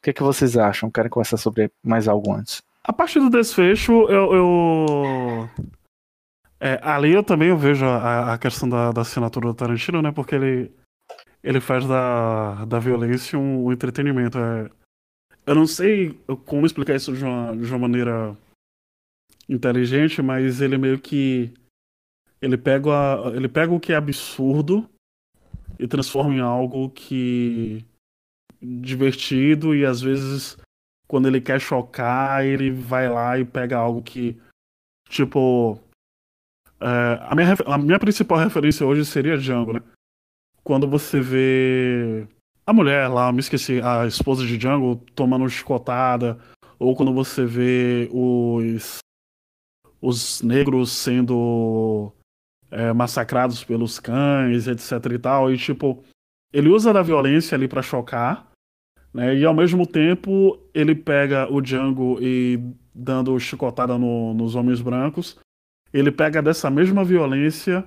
O 0.00 0.02
que, 0.02 0.10
é 0.10 0.12
que 0.14 0.22
vocês 0.22 0.56
acham? 0.56 0.90
Querem 0.90 1.10
conversar 1.10 1.36
sobre 1.36 1.70
mais 1.84 2.08
algo 2.08 2.32
antes? 2.32 2.62
A 2.82 2.90
partir 2.90 3.20
do 3.20 3.28
desfecho, 3.28 3.92
eu. 4.08 4.34
eu... 4.34 5.50
É, 6.58 6.80
ali 6.82 7.12
eu 7.12 7.22
também 7.22 7.54
vejo 7.54 7.84
a, 7.84 8.32
a 8.32 8.38
questão 8.38 8.66
da, 8.66 8.92
da, 8.92 9.02
assinatura 9.02 9.48
do 9.48 9.54
Tarantino, 9.54 10.00
né? 10.00 10.10
Porque 10.10 10.34
ele, 10.34 10.72
ele 11.44 11.60
faz 11.60 11.86
da, 11.86 12.64
da 12.64 12.78
violência 12.78 13.38
um, 13.38 13.66
um 13.66 13.72
entretenimento. 13.72 14.38
É, 14.38 14.70
eu 15.46 15.54
não 15.54 15.66
sei 15.66 16.18
como 16.46 16.64
explicar 16.64 16.96
isso 16.96 17.12
de 17.12 17.22
uma, 17.22 17.54
de 17.54 17.66
uma 17.66 17.78
maneira 17.78 18.34
inteligente, 19.48 20.22
mas 20.22 20.62
ele 20.62 20.78
meio 20.78 20.98
que 20.98 21.52
ele 22.40 22.56
pega, 22.56 22.90
ele 23.34 23.48
pega 23.48 23.72
o 23.72 23.80
que 23.80 23.92
é 23.92 23.96
absurdo 23.96 24.88
e 25.78 25.86
transforma 25.86 26.34
em 26.34 26.40
algo 26.40 26.88
que 26.88 27.84
divertido 28.62 29.74
e 29.74 29.84
às 29.84 30.00
vezes 30.00 30.56
quando 31.08 31.26
ele 31.26 31.40
quer 31.40 31.60
chocar 31.60 32.44
ele 32.44 32.70
vai 32.70 33.08
lá 33.08 33.38
e 33.38 33.44
pega 33.44 33.76
algo 33.76 34.02
que 34.02 34.40
tipo 35.08 35.78
é, 36.80 37.18
a, 37.22 37.34
minha, 37.34 37.54
a 37.66 37.78
minha 37.78 37.98
principal 37.98 38.38
referência 38.38 38.86
hoje 38.86 39.04
seria 39.04 39.36
Django, 39.36 39.74
né? 39.74 39.82
Quando 40.64 40.88
você 40.88 41.20
vê 41.20 42.26
a 42.66 42.72
mulher 42.72 43.08
lá, 43.08 43.30
me 43.32 43.40
esqueci, 43.40 43.80
a 43.82 44.06
esposa 44.06 44.46
de 44.46 44.56
Django 44.56 44.96
tomando 45.14 45.48
chicotada, 45.48 46.38
ou 46.78 46.96
quando 46.96 47.12
você 47.12 47.44
vê 47.44 48.08
os 48.12 48.98
os 50.00 50.40
negros 50.40 50.90
sendo 50.92 52.10
é, 52.70 52.92
massacrados 52.92 53.62
pelos 53.62 53.98
cães, 53.98 54.66
etc 54.66 54.92
e 55.12 55.18
tal. 55.18 55.52
E 55.52 55.58
tipo, 55.58 56.02
ele 56.52 56.68
usa 56.68 56.92
da 56.92 57.02
violência 57.02 57.54
ali 57.54 57.68
para 57.68 57.82
chocar, 57.82 58.49
né? 59.12 59.36
E 59.36 59.44
ao 59.44 59.54
mesmo 59.54 59.86
tempo 59.86 60.58
ele 60.72 60.94
pega 60.94 61.52
o 61.52 61.60
Django 61.60 62.18
e 62.20 62.58
dando 62.94 63.38
chicotada 63.38 63.98
no, 63.98 64.34
nos 64.34 64.54
homens 64.54 64.80
brancos, 64.80 65.38
ele 65.92 66.10
pega 66.12 66.42
dessa 66.42 66.70
mesma 66.70 67.04
violência 67.04 67.84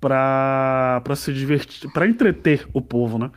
pra 0.00 1.02
se 1.14 1.32
divertir, 1.32 1.90
para 1.92 2.06
entreter 2.06 2.66
o 2.72 2.80
povo, 2.80 3.18
né? 3.18 3.30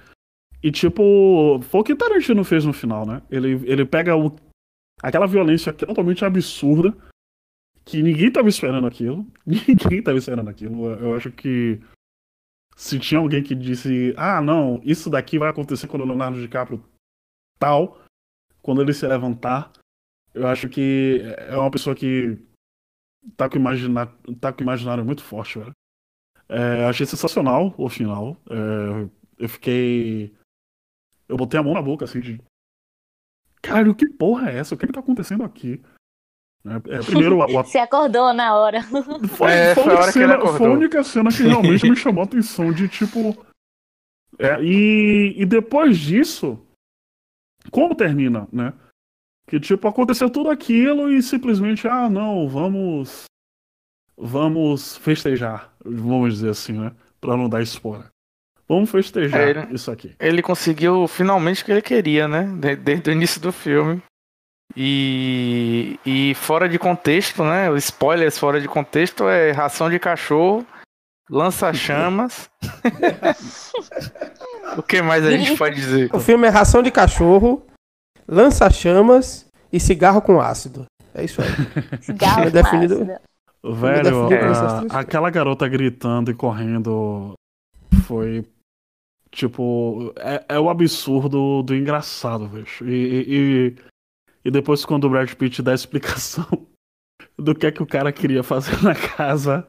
E 0.62 0.72
tipo, 0.72 1.60
foi 1.64 1.82
o 1.82 1.84
que 1.84 1.96
Tarantino 1.96 2.44
fez 2.44 2.64
no 2.64 2.72
final, 2.72 3.06
né? 3.06 3.22
Ele, 3.30 3.62
ele 3.66 3.84
pega 3.84 4.16
o, 4.16 4.34
aquela 5.02 5.28
violência 5.28 5.74
totalmente 5.74 6.24
absurda 6.24 6.96
que 7.84 8.02
ninguém 8.02 8.32
tava 8.32 8.48
esperando 8.48 8.88
aquilo. 8.88 9.28
Ninguém 9.46 10.02
tava 10.02 10.18
esperando 10.18 10.50
aquilo. 10.50 10.86
Eu 10.86 11.16
acho 11.16 11.30
que 11.32 11.82
se 12.78 12.98
tinha 12.98 13.20
alguém 13.20 13.44
que 13.44 13.54
disse, 13.54 14.14
ah, 14.16 14.42
não, 14.42 14.82
isso 14.86 15.10
daqui 15.10 15.38
vai 15.38 15.50
acontecer 15.50 15.88
quando 15.88 16.04
o 16.04 16.06
Leonardo 16.06 16.40
DiCaprio 16.40 16.82
tal, 17.64 18.02
quando 18.62 18.82
ele 18.82 18.94
se 18.94 19.08
levantar, 19.08 19.72
eu 20.34 20.46
acho 20.48 20.68
que 20.68 21.22
é 21.38 21.56
uma 21.56 21.72
pessoa 21.72 21.96
que 21.96 22.38
tá 23.38 23.50
com, 23.50 23.56
imagina... 23.56 24.08
tá 24.42 24.52
com 24.52 24.62
imaginário 24.62 25.06
muito 25.06 25.24
forte, 25.24 25.60
velho. 25.60 25.72
É, 26.50 26.86
achei 26.86 27.06
sensacional 27.06 27.74
o 27.78 27.88
final. 27.88 28.36
É, 28.50 29.10
eu 29.38 29.50
fiquei. 29.50 30.36
Eu 31.28 31.38
botei 31.38 31.58
a 31.58 31.64
mão 31.64 31.74
na 31.74 31.82
boca, 31.82 32.04
assim, 32.04 32.20
de. 32.20 32.42
Caralho, 33.62 33.96
que 33.96 34.10
porra 34.10 34.52
é 34.52 34.58
essa? 34.58 34.76
O 34.76 34.78
que, 34.78 34.84
é 34.84 34.88
que 34.88 34.94
tá 34.94 35.00
acontecendo 35.00 35.44
aqui? 35.44 35.82
É, 36.66 36.98
é, 36.98 37.00
primeiro, 37.00 37.40
o... 37.40 37.48
Você 37.64 37.78
acordou 37.78 38.34
na 38.34 38.56
hora. 38.58 38.84
Foi, 38.84 39.52
é, 39.52 39.74
foi, 39.74 39.94
a 39.94 40.12
cena, 40.12 40.40
foi, 40.40 40.68
a 40.68 40.72
única 40.72 41.02
cena 41.04 41.30
que 41.32 41.44
realmente 41.44 41.90
me 41.90 41.96
chamou 41.96 42.24
a 42.24 42.26
atenção 42.26 42.74
de 42.74 42.90
tipo. 42.90 43.46
É, 44.38 44.62
e, 44.62 45.42
e 45.42 45.46
depois 45.46 45.98
disso, 45.98 46.60
como 47.74 47.96
termina, 47.96 48.48
né? 48.54 48.72
Que 49.48 49.60
tipo, 49.60 49.88
aconteceu 49.88 50.30
tudo 50.30 50.50
aquilo 50.50 51.12
e 51.12 51.22
simplesmente, 51.22 51.88
ah, 51.88 52.08
não, 52.10 52.48
vamos. 52.48 53.26
Vamos 54.16 54.96
festejar, 54.98 55.74
vamos 55.84 56.36
dizer 56.36 56.52
assim, 56.52 56.74
né? 56.74 56.92
Pra 57.20 57.36
não 57.36 57.50
dar 57.50 57.64
spoiler. 57.64 58.08
Vamos 58.70 58.92
festejar 58.92 59.42
é, 59.42 59.50
ele, 59.50 59.74
isso 59.74 59.92
aqui. 59.92 60.16
Ele 60.20 60.42
conseguiu 60.42 61.08
finalmente 61.08 61.64
o 61.64 61.66
que 61.66 61.72
ele 61.72 61.82
queria, 61.82 62.28
né? 62.28 62.44
Desde 62.76 63.10
o 63.10 63.14
início 63.14 63.42
do 63.42 63.52
filme. 63.52 64.02
E, 64.78 66.00
e 66.06 66.36
fora 66.36 66.70
de 66.70 66.78
contexto, 66.78 67.44
né? 67.44 67.70
O 67.72 67.76
spoilers 67.76 68.38
fora 68.38 68.62
de 68.62 68.68
contexto 68.68 69.28
é 69.28 69.52
ração 69.52 69.90
de 69.90 70.00
cachorro, 70.00 70.66
lança-chamas. 71.30 72.50
o 74.78 74.84
que 74.84 75.02
mais 75.02 75.26
a 75.26 75.32
gente 75.32 75.56
pode 75.58 75.76
dizer? 75.76 76.10
O 76.14 76.20
filme 76.20 76.48
é 76.48 76.50
ração 76.50 76.82
de 76.82 76.92
cachorro, 76.92 77.66
lança-chamas 78.28 79.46
e 79.72 79.80
cigarro 79.80 80.22
com 80.22 80.40
ácido. 80.40 80.86
É 81.14 81.24
isso 81.24 81.42
aí. 81.42 81.48
Cigarro 82.02 82.44
é 82.44 82.50
definido. 82.50 82.96
Ácido. 82.96 83.76
Velho, 83.76 84.28
a, 84.92 85.00
aquela 85.00 85.30
garota 85.30 85.68
gritando 85.68 86.32
e 86.32 86.34
correndo 86.34 87.34
foi 88.06 88.46
tipo. 89.32 90.14
É, 90.18 90.44
é 90.50 90.60
o 90.60 90.70
absurdo 90.70 91.64
do 91.64 91.76
engraçado, 91.76 92.48
velho. 92.48 92.68
E, 92.82 93.26
e, 93.28 93.76
e 94.46 94.52
depois, 94.52 94.84
quando 94.84 95.06
o 95.06 95.10
Brad 95.10 95.32
Pitt 95.34 95.62
dá 95.62 95.72
a 95.72 95.76
explicação 95.76 96.46
do 97.38 97.56
que 97.56 97.68
é 97.68 97.72
que 97.72 97.82
o 97.82 97.88
cara 97.88 98.12
queria 98.12 98.44
fazer 98.44 98.84
na 98.84 98.96
casa, 98.96 99.66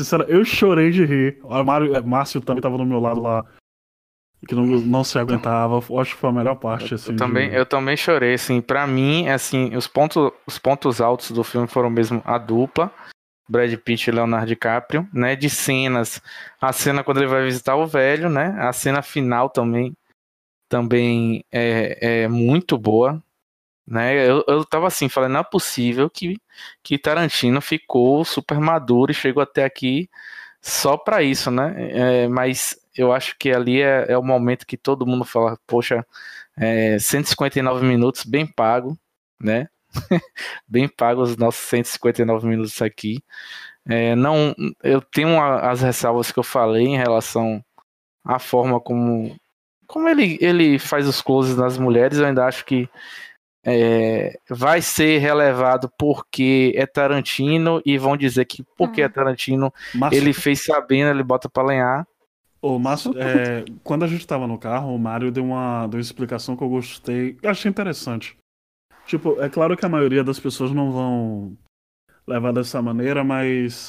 Sinceramente, 0.00 0.34
eu 0.34 0.44
chorei 0.44 0.90
de 0.90 1.04
rir. 1.04 1.38
O 1.42 1.62
Mário, 1.62 2.06
Márcio 2.06 2.40
também 2.40 2.62
tava 2.62 2.78
do 2.78 2.86
meu 2.86 2.98
lado 2.98 3.20
lá. 3.20 3.44
Que 4.46 4.54
não, 4.54 4.64
não 4.64 5.04
se 5.04 5.18
aguentava. 5.18 5.78
acho 6.00 6.14
que 6.14 6.20
foi 6.20 6.30
a 6.30 6.32
melhor 6.32 6.56
parte, 6.56 6.94
assim. 6.94 7.12
Eu 7.12 7.16
também, 7.16 7.50
de... 7.50 7.56
eu 7.56 7.66
também 7.66 7.96
chorei, 7.96 8.34
assim. 8.34 8.60
Pra 8.60 8.86
mim, 8.86 9.28
assim, 9.28 9.76
os 9.76 9.86
pontos, 9.86 10.32
os 10.46 10.58
pontos 10.58 11.00
altos 11.00 11.30
do 11.30 11.44
filme 11.44 11.68
foram 11.68 11.90
mesmo 11.90 12.22
a 12.24 12.38
dupla. 12.38 12.90
Brad 13.48 13.74
Pitt 13.76 14.08
e 14.08 14.12
Leonardo 14.12 14.46
DiCaprio, 14.46 15.08
né? 15.12 15.34
De 15.36 15.50
cenas. 15.50 16.22
A 16.60 16.72
cena 16.72 17.02
quando 17.02 17.18
ele 17.18 17.26
vai 17.26 17.44
visitar 17.44 17.76
o 17.76 17.86
velho, 17.86 18.30
né? 18.30 18.56
A 18.60 18.72
cena 18.72 19.02
final 19.02 19.50
também 19.50 19.92
também 20.68 21.44
é, 21.50 22.22
é 22.22 22.28
muito 22.28 22.78
boa, 22.78 23.20
né? 23.86 24.24
Eu, 24.26 24.44
eu 24.46 24.64
tava 24.64 24.86
assim, 24.86 25.08
falando, 25.08 25.32
não 25.32 25.40
é 25.40 25.44
possível 25.44 26.08
que, 26.08 26.38
que 26.82 26.96
Tarantino 26.96 27.60
ficou 27.60 28.24
super 28.24 28.60
maduro 28.60 29.10
e 29.10 29.14
chegou 29.14 29.42
até 29.42 29.64
aqui 29.64 30.08
só 30.62 30.96
para 30.96 31.22
isso, 31.22 31.50
né? 31.50 31.74
É, 32.24 32.28
mas 32.28 32.79
eu 32.96 33.12
acho 33.12 33.36
que 33.38 33.50
ali 33.50 33.80
é, 33.82 34.06
é, 34.08 34.18
o 34.18 34.22
momento 34.22 34.66
que 34.66 34.76
todo 34.76 35.06
mundo 35.06 35.24
fala, 35.24 35.58
poxa, 35.66 36.06
é, 36.56 36.98
159 36.98 37.86
minutos 37.86 38.24
bem 38.24 38.46
pago, 38.46 38.98
né? 39.40 39.68
bem 40.68 40.88
pago 40.88 41.22
os 41.22 41.36
nossos 41.36 41.62
159 41.68 42.46
minutos 42.46 42.80
aqui. 42.82 43.22
É, 43.88 44.14
não, 44.14 44.54
eu 44.82 45.00
tenho 45.00 45.40
as 45.42 45.80
ressalvas 45.80 46.30
que 46.30 46.38
eu 46.38 46.44
falei 46.44 46.86
em 46.86 46.96
relação 46.96 47.64
à 48.24 48.38
forma 48.38 48.80
como 48.80 49.36
como 49.86 50.08
ele, 50.08 50.38
ele 50.40 50.78
faz 50.78 51.08
os 51.08 51.20
closes 51.20 51.56
nas 51.56 51.76
mulheres, 51.76 52.18
eu 52.18 52.26
ainda 52.26 52.46
acho 52.46 52.64
que 52.64 52.88
é, 53.64 54.38
vai 54.48 54.80
ser 54.80 55.18
relevado 55.18 55.90
porque 55.98 56.72
é 56.76 56.86
Tarantino 56.86 57.82
e 57.84 57.98
vão 57.98 58.16
dizer 58.16 58.44
que 58.46 58.64
porque 58.76 59.02
é 59.02 59.06
uhum. 59.06 59.12
Tarantino 59.12 59.74
Márcio... 59.94 60.18
ele 60.18 60.32
fez 60.32 60.64
sabendo, 60.64 61.10
ele 61.10 61.22
bota 61.22 61.48
pra 61.48 61.62
lenhar. 61.62 62.06
Ô, 62.62 62.78
Márcio, 62.78 63.12
é, 63.18 63.64
quando 63.82 64.04
a 64.04 64.08
gente 64.08 64.26
tava 64.26 64.46
no 64.46 64.58
carro, 64.58 64.94
o 64.94 64.98
Mário 64.98 65.32
deu 65.32 65.44
uma, 65.44 65.86
deu 65.86 65.96
uma 65.96 66.02
explicação 66.02 66.56
que 66.56 66.62
eu 66.62 66.68
gostei, 66.68 67.38
eu 67.42 67.50
achei 67.50 67.70
interessante. 67.70 68.36
Tipo, 69.06 69.40
é 69.40 69.48
claro 69.48 69.76
que 69.76 69.84
a 69.84 69.88
maioria 69.88 70.22
das 70.22 70.38
pessoas 70.38 70.70
não 70.70 70.92
vão 70.92 71.56
levar 72.26 72.52
dessa 72.52 72.82
maneira, 72.82 73.24
mas 73.24 73.86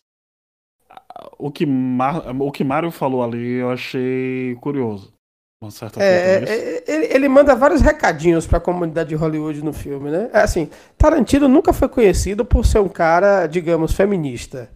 o 1.38 1.52
que, 1.52 1.66
Mar... 1.66 2.24
o 2.40 2.52
que 2.52 2.64
Mário 2.64 2.92
falou 2.92 3.24
ali 3.24 3.56
eu 3.56 3.70
achei 3.70 4.58
curioso. 4.62 5.14
Uma 5.62 5.70
certa 5.70 6.02
é, 6.02 6.06
é, 6.06 6.44
é 6.44 6.84
ele, 6.88 7.06
ele, 7.14 7.30
manda 7.30 7.56
vários 7.56 7.82
recadinhos 7.82 8.48
para 8.48 8.58
a 8.58 8.62
comunidade 8.62 9.10
de 9.10 9.16
Hollywood 9.16 9.64
no 9.64 9.72
filme, 9.72 10.10
né? 10.10 10.28
É 10.34 10.40
assim, 10.40 10.72
Tarantino 10.98 11.48
nunca 11.48 11.72
foi 11.72 11.88
conhecido 11.88 12.44
por 12.44 12.66
ser 12.66 12.80
um 12.80 12.90
cara, 12.90 13.46
digamos, 13.46 13.94
feminista. 13.94 14.72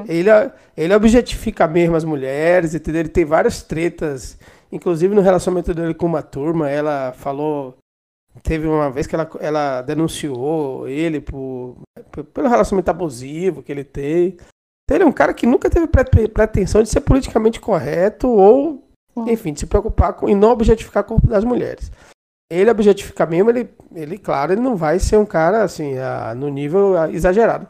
Uhum. 0.00 0.04
Ele, 0.08 0.30
ele 0.76 0.94
objetifica 0.94 1.66
mesmo 1.66 1.96
as 1.96 2.04
mulheres, 2.04 2.74
entendeu? 2.74 3.00
Ele 3.00 3.08
tem 3.08 3.24
várias 3.24 3.62
tretas, 3.62 4.38
inclusive 4.70 5.14
no 5.14 5.20
relacionamento 5.20 5.72
dele 5.72 5.94
com 5.94 6.06
uma 6.06 6.22
turma, 6.22 6.68
ela 6.68 7.12
falou 7.12 7.76
Teve 8.42 8.66
uma 8.66 8.90
vez 8.90 9.06
que 9.06 9.14
ela, 9.14 9.28
ela 9.40 9.82
denunciou 9.82 10.88
ele 10.88 11.20
por, 11.20 11.76
pelo 12.32 12.48
relacionamento 12.48 12.90
abusivo 12.90 13.62
que 13.62 13.72
ele 13.72 13.82
tem. 13.82 14.36
Então 14.84 14.96
ele 14.96 15.02
é 15.02 15.06
um 15.06 15.12
cara 15.12 15.34
que 15.34 15.46
nunca 15.46 15.68
teve 15.68 15.88
pretensão 15.88 16.82
de 16.82 16.88
ser 16.88 17.00
politicamente 17.00 17.60
correto 17.60 18.28
ou 18.28 18.84
enfim, 19.26 19.52
de 19.52 19.60
se 19.60 19.66
preocupar 19.66 20.14
com, 20.14 20.28
e 20.28 20.34
não 20.34 20.50
objetificar 20.50 21.02
o 21.02 21.06
corpo 21.06 21.26
das 21.26 21.44
mulheres. 21.44 21.90
Ele 22.50 22.70
objetifica 22.70 23.26
mesmo, 23.26 23.50
ele, 23.50 23.68
ele, 23.94 24.16
claro, 24.16 24.52
ele 24.52 24.60
não 24.60 24.76
vai 24.76 24.98
ser 24.98 25.16
um 25.16 25.26
cara 25.26 25.62
assim, 25.62 25.98
a, 25.98 26.34
no 26.34 26.48
nível 26.48 26.94
exagerado. 27.12 27.68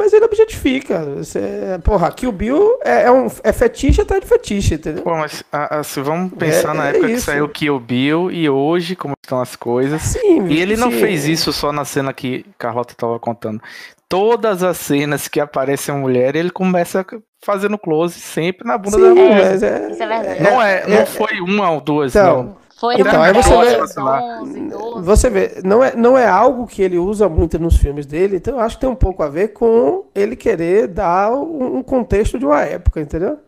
Mas 0.00 0.14
ele 0.14 0.24
objetifica. 0.24 1.04
Você, 1.16 1.78
porra, 1.84 2.10
Kill 2.10 2.32
Bill 2.32 2.78
é, 2.82 3.02
é, 3.02 3.12
um, 3.12 3.26
é 3.44 3.52
fetiche 3.52 4.00
atrás 4.00 4.22
de 4.22 4.26
fetiche, 4.26 4.76
entendeu? 4.76 5.02
Pô, 5.02 5.14
mas 5.14 5.44
a, 5.52 5.80
a, 5.80 5.82
se 5.82 6.00
vamos 6.00 6.32
pensar 6.32 6.74
é, 6.74 6.78
na 6.78 6.86
época 6.86 7.06
é 7.06 7.10
que 7.10 7.20
saiu 7.20 7.46
Kill 7.50 7.78
Bill 7.78 8.30
e 8.30 8.48
hoje, 8.48 8.96
como 8.96 9.12
estão 9.22 9.42
as 9.42 9.54
coisas. 9.56 10.00
Sim, 10.00 10.46
e 10.46 10.58
ele 10.58 10.74
sim. 10.74 10.80
não 10.80 10.90
fez 10.90 11.26
isso 11.26 11.52
só 11.52 11.70
na 11.70 11.84
cena 11.84 12.14
que 12.14 12.46
Carlota 12.56 12.94
estava 12.94 13.20
contando. 13.20 13.60
Todas 14.08 14.62
as 14.62 14.78
cenas 14.78 15.28
que 15.28 15.38
aparece 15.38 15.90
a 15.90 15.94
mulher, 15.94 16.34
ele 16.34 16.50
começa 16.50 17.04
fazendo 17.44 17.76
close 17.76 18.18
sempre 18.18 18.66
na 18.66 18.78
bunda 18.78 18.96
sim, 18.96 19.02
da 19.02 19.14
mulher. 19.14 19.54
Isso 19.56 19.64
é 19.66 19.88
verdade. 19.90 20.42
Não, 20.42 20.62
é, 20.62 20.86
não 20.88 21.04
foi 21.04 21.42
uma 21.42 21.70
ou 21.72 21.80
duas, 21.82 22.16
então, 22.16 22.42
não. 22.42 22.56
Foi 22.80 22.94
então, 22.98 23.22
aí 23.22 23.34
você 23.34 23.50
vê, 23.50 23.82
11, 23.82 24.60
12. 24.70 25.04
você 25.04 25.28
vê, 25.28 25.60
não 25.62 25.84
é, 25.84 25.94
não 25.94 26.16
é 26.16 26.26
algo 26.26 26.66
que 26.66 26.80
ele 26.80 26.96
usa 26.96 27.28
muito 27.28 27.58
nos 27.58 27.76
filmes 27.76 28.06
dele, 28.06 28.36
então 28.36 28.54
eu 28.54 28.60
acho 28.60 28.76
que 28.76 28.80
tem 28.80 28.88
um 28.88 28.94
pouco 28.94 29.22
a 29.22 29.28
ver 29.28 29.48
com 29.48 30.06
ele 30.14 30.34
querer 30.34 30.88
dar 30.88 31.30
um, 31.30 31.82
contexto 31.82 32.38
de 32.38 32.46
uma 32.46 32.62
época, 32.62 32.98
entendeu? 32.98 33.38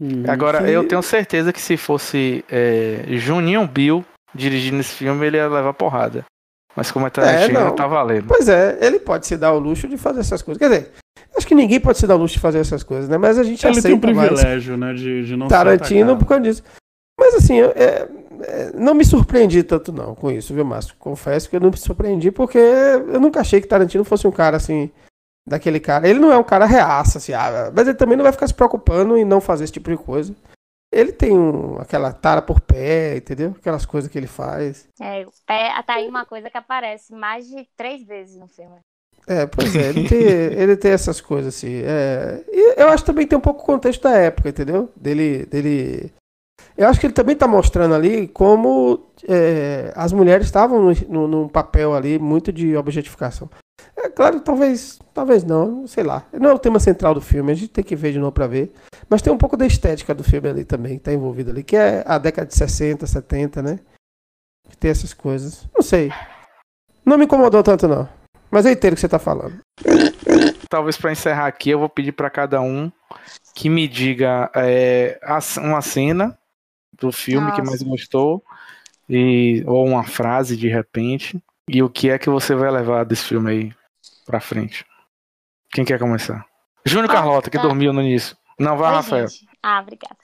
Hum, 0.00 0.24
Agora, 0.26 0.60
que... 0.60 0.70
eu 0.72 0.88
tenho 0.88 1.02
certeza 1.02 1.52
que 1.52 1.60
se 1.60 1.76
fosse 1.76 2.44
é, 2.50 3.04
Juninho 3.10 3.64
Bill 3.64 4.04
dirigindo 4.34 4.80
esse 4.80 4.94
filme, 4.94 5.24
ele 5.24 5.36
ia 5.36 5.48
levar 5.48 5.72
porrada. 5.72 6.24
Mas 6.74 6.90
como 6.90 7.06
é 7.06 7.10
Tarantino, 7.10 7.60
é, 7.60 7.64
não. 7.64 7.74
tá 7.76 7.86
valendo. 7.86 8.26
Pois 8.26 8.48
é, 8.48 8.76
ele 8.80 8.98
pode 8.98 9.24
se 9.24 9.36
dar 9.36 9.52
o 9.52 9.58
luxo 9.60 9.86
de 9.86 9.96
fazer 9.96 10.18
essas 10.18 10.42
coisas. 10.42 10.58
Quer 10.58 10.68
dizer, 10.68 10.90
acho 11.36 11.46
que 11.46 11.54
ninguém 11.54 11.78
pode 11.78 11.98
se 11.98 12.08
dar 12.08 12.16
o 12.16 12.18
luxo 12.18 12.34
de 12.34 12.40
fazer 12.40 12.58
essas 12.58 12.82
coisas, 12.82 13.08
né? 13.08 13.18
Mas 13.18 13.38
a 13.38 13.44
gente 13.44 13.64
ele 13.64 13.70
aceita 13.70 13.88
tem 13.88 13.96
um 13.96 14.00
privilégio, 14.00 14.76
né, 14.76 14.94
de, 14.94 15.26
de 15.26 15.36
não 15.36 15.46
Tarantino 15.46 16.16
por 16.16 16.26
causa 16.26 16.42
disso. 16.42 16.62
Mas 17.18 17.34
assim, 17.34 17.60
é, 17.60 18.08
não 18.74 18.94
me 18.94 19.04
surpreendi 19.04 19.62
tanto 19.62 19.92
não 19.92 20.14
com 20.14 20.30
isso, 20.30 20.54
viu, 20.54 20.64
Márcio? 20.64 20.94
Confesso 20.98 21.48
que 21.48 21.56
eu 21.56 21.60
não 21.60 21.70
me 21.70 21.76
surpreendi 21.76 22.30
porque 22.30 22.58
eu 22.58 23.20
nunca 23.20 23.40
achei 23.40 23.60
que 23.60 23.66
Tarantino 23.66 24.04
fosse 24.04 24.26
um 24.26 24.32
cara 24.32 24.56
assim, 24.56 24.90
daquele 25.46 25.80
cara. 25.80 26.08
Ele 26.08 26.18
não 26.18 26.32
é 26.32 26.38
um 26.38 26.44
cara 26.44 26.66
reaça, 26.66 27.18
assim, 27.18 27.32
ah, 27.32 27.70
mas 27.74 27.88
ele 27.88 27.96
também 27.96 28.16
não 28.16 28.22
vai 28.22 28.32
ficar 28.32 28.46
se 28.46 28.54
preocupando 28.54 29.16
em 29.16 29.24
não 29.24 29.40
fazer 29.40 29.64
esse 29.64 29.72
tipo 29.72 29.90
de 29.90 29.96
coisa. 29.96 30.34
Ele 30.92 31.12
tem 31.12 31.36
um, 31.36 31.80
aquela 31.80 32.12
tara 32.12 32.42
por 32.42 32.60
pé, 32.60 33.16
entendeu? 33.16 33.54
Aquelas 33.58 33.86
coisas 33.86 34.10
que 34.10 34.18
ele 34.18 34.26
faz. 34.26 34.88
É, 35.00 35.24
o 35.24 35.30
pé 35.46 35.70
tá 35.86 35.94
aí 35.94 36.08
uma 36.08 36.24
coisa 36.24 36.50
que 36.50 36.58
aparece 36.58 37.14
mais 37.14 37.46
de 37.46 37.68
três 37.76 38.04
vezes 38.04 38.36
no 38.36 38.48
filme. 38.48 38.78
É, 39.26 39.46
pois 39.46 39.76
é, 39.76 39.90
ele 39.90 40.08
tem, 40.08 40.18
ele 40.20 40.76
tem 40.76 40.90
essas 40.90 41.20
coisas 41.20 41.54
assim. 41.54 41.82
É, 41.84 42.44
e 42.50 42.80
eu 42.80 42.88
acho 42.88 43.04
que 43.04 43.10
também 43.10 43.26
tem 43.26 43.38
um 43.38 43.42
pouco 43.42 43.62
o 43.62 43.66
contexto 43.66 44.02
da 44.02 44.16
época, 44.16 44.48
entendeu? 44.48 44.90
Dele, 44.96 45.46
dele 45.46 46.12
eu 46.80 46.88
acho 46.88 46.98
que 46.98 47.04
ele 47.04 47.12
também 47.12 47.34
está 47.34 47.46
mostrando 47.46 47.94
ali 47.94 48.26
como 48.26 49.10
é, 49.28 49.92
as 49.94 50.14
mulheres 50.14 50.46
estavam 50.46 50.90
num 51.10 51.46
papel 51.46 51.94
ali 51.94 52.18
muito 52.18 52.50
de 52.50 52.74
objetificação. 52.74 53.50
É 53.94 54.08
claro, 54.08 54.40
talvez, 54.40 54.98
talvez 55.12 55.44
não, 55.44 55.86
sei 55.86 56.02
lá. 56.02 56.24
Não 56.32 56.48
é 56.48 56.54
o 56.54 56.58
tema 56.58 56.80
central 56.80 57.12
do 57.12 57.20
filme, 57.20 57.52
a 57.52 57.54
gente 57.54 57.68
tem 57.68 57.84
que 57.84 57.94
ver 57.94 58.12
de 58.12 58.18
novo 58.18 58.32
para 58.32 58.46
ver. 58.46 58.72
Mas 59.10 59.20
tem 59.20 59.30
um 59.30 59.36
pouco 59.36 59.58
da 59.58 59.66
estética 59.66 60.14
do 60.14 60.24
filme 60.24 60.48
ali 60.48 60.64
também, 60.64 60.96
que 60.96 61.04
tá 61.04 61.12
envolvido 61.12 61.50
ali, 61.50 61.62
que 61.62 61.76
é 61.76 62.02
a 62.06 62.16
década 62.16 62.46
de 62.46 62.54
60, 62.54 63.06
70, 63.06 63.60
né? 63.60 63.78
Que 64.70 64.76
tem 64.78 64.90
essas 64.90 65.12
coisas. 65.12 65.68
Não 65.74 65.82
sei. 65.82 66.10
Não 67.04 67.18
me 67.18 67.26
incomodou 67.26 67.62
tanto 67.62 67.86
não. 67.86 68.08
Mas 68.50 68.64
eu 68.64 68.72
entendo 68.72 68.92
o 68.92 68.94
que 68.94 69.02
você 69.02 69.08
tá 69.08 69.18
falando. 69.18 69.58
Talvez 70.70 70.96
para 70.96 71.12
encerrar 71.12 71.46
aqui, 71.46 71.68
eu 71.68 71.78
vou 71.78 71.90
pedir 71.90 72.12
para 72.12 72.30
cada 72.30 72.58
um 72.62 72.90
que 73.54 73.68
me 73.68 73.86
diga 73.86 74.50
é, 74.54 75.20
uma 75.58 75.82
cena 75.82 76.39
do 76.92 77.10
filme 77.12 77.48
Nossa. 77.48 77.62
que 77.62 77.68
mais 77.68 77.82
gostou 77.82 78.44
e 79.08 79.62
ou 79.66 79.86
uma 79.86 80.04
frase 80.04 80.56
de 80.56 80.68
repente 80.68 81.42
e 81.68 81.82
o 81.82 81.90
que 81.90 82.10
é 82.10 82.18
que 82.18 82.30
você 82.30 82.54
vai 82.54 82.70
levar 82.70 83.04
desse 83.04 83.24
filme 83.24 83.50
aí 83.50 83.74
pra 84.26 84.40
frente. 84.40 84.84
Quem 85.72 85.84
quer 85.84 85.98
começar? 85.98 86.44
Júnior 86.84 87.10
ah, 87.10 87.14
Carlota, 87.14 87.50
que 87.50 87.56
tá. 87.56 87.62
dormiu 87.62 87.92
no 87.92 88.00
início. 88.00 88.36
Não, 88.58 88.76
vai, 88.76 88.90
Oi, 88.90 88.96
Rafael. 88.96 89.28
Gente. 89.28 89.48
Ah, 89.62 89.80
obrigada. 89.80 90.16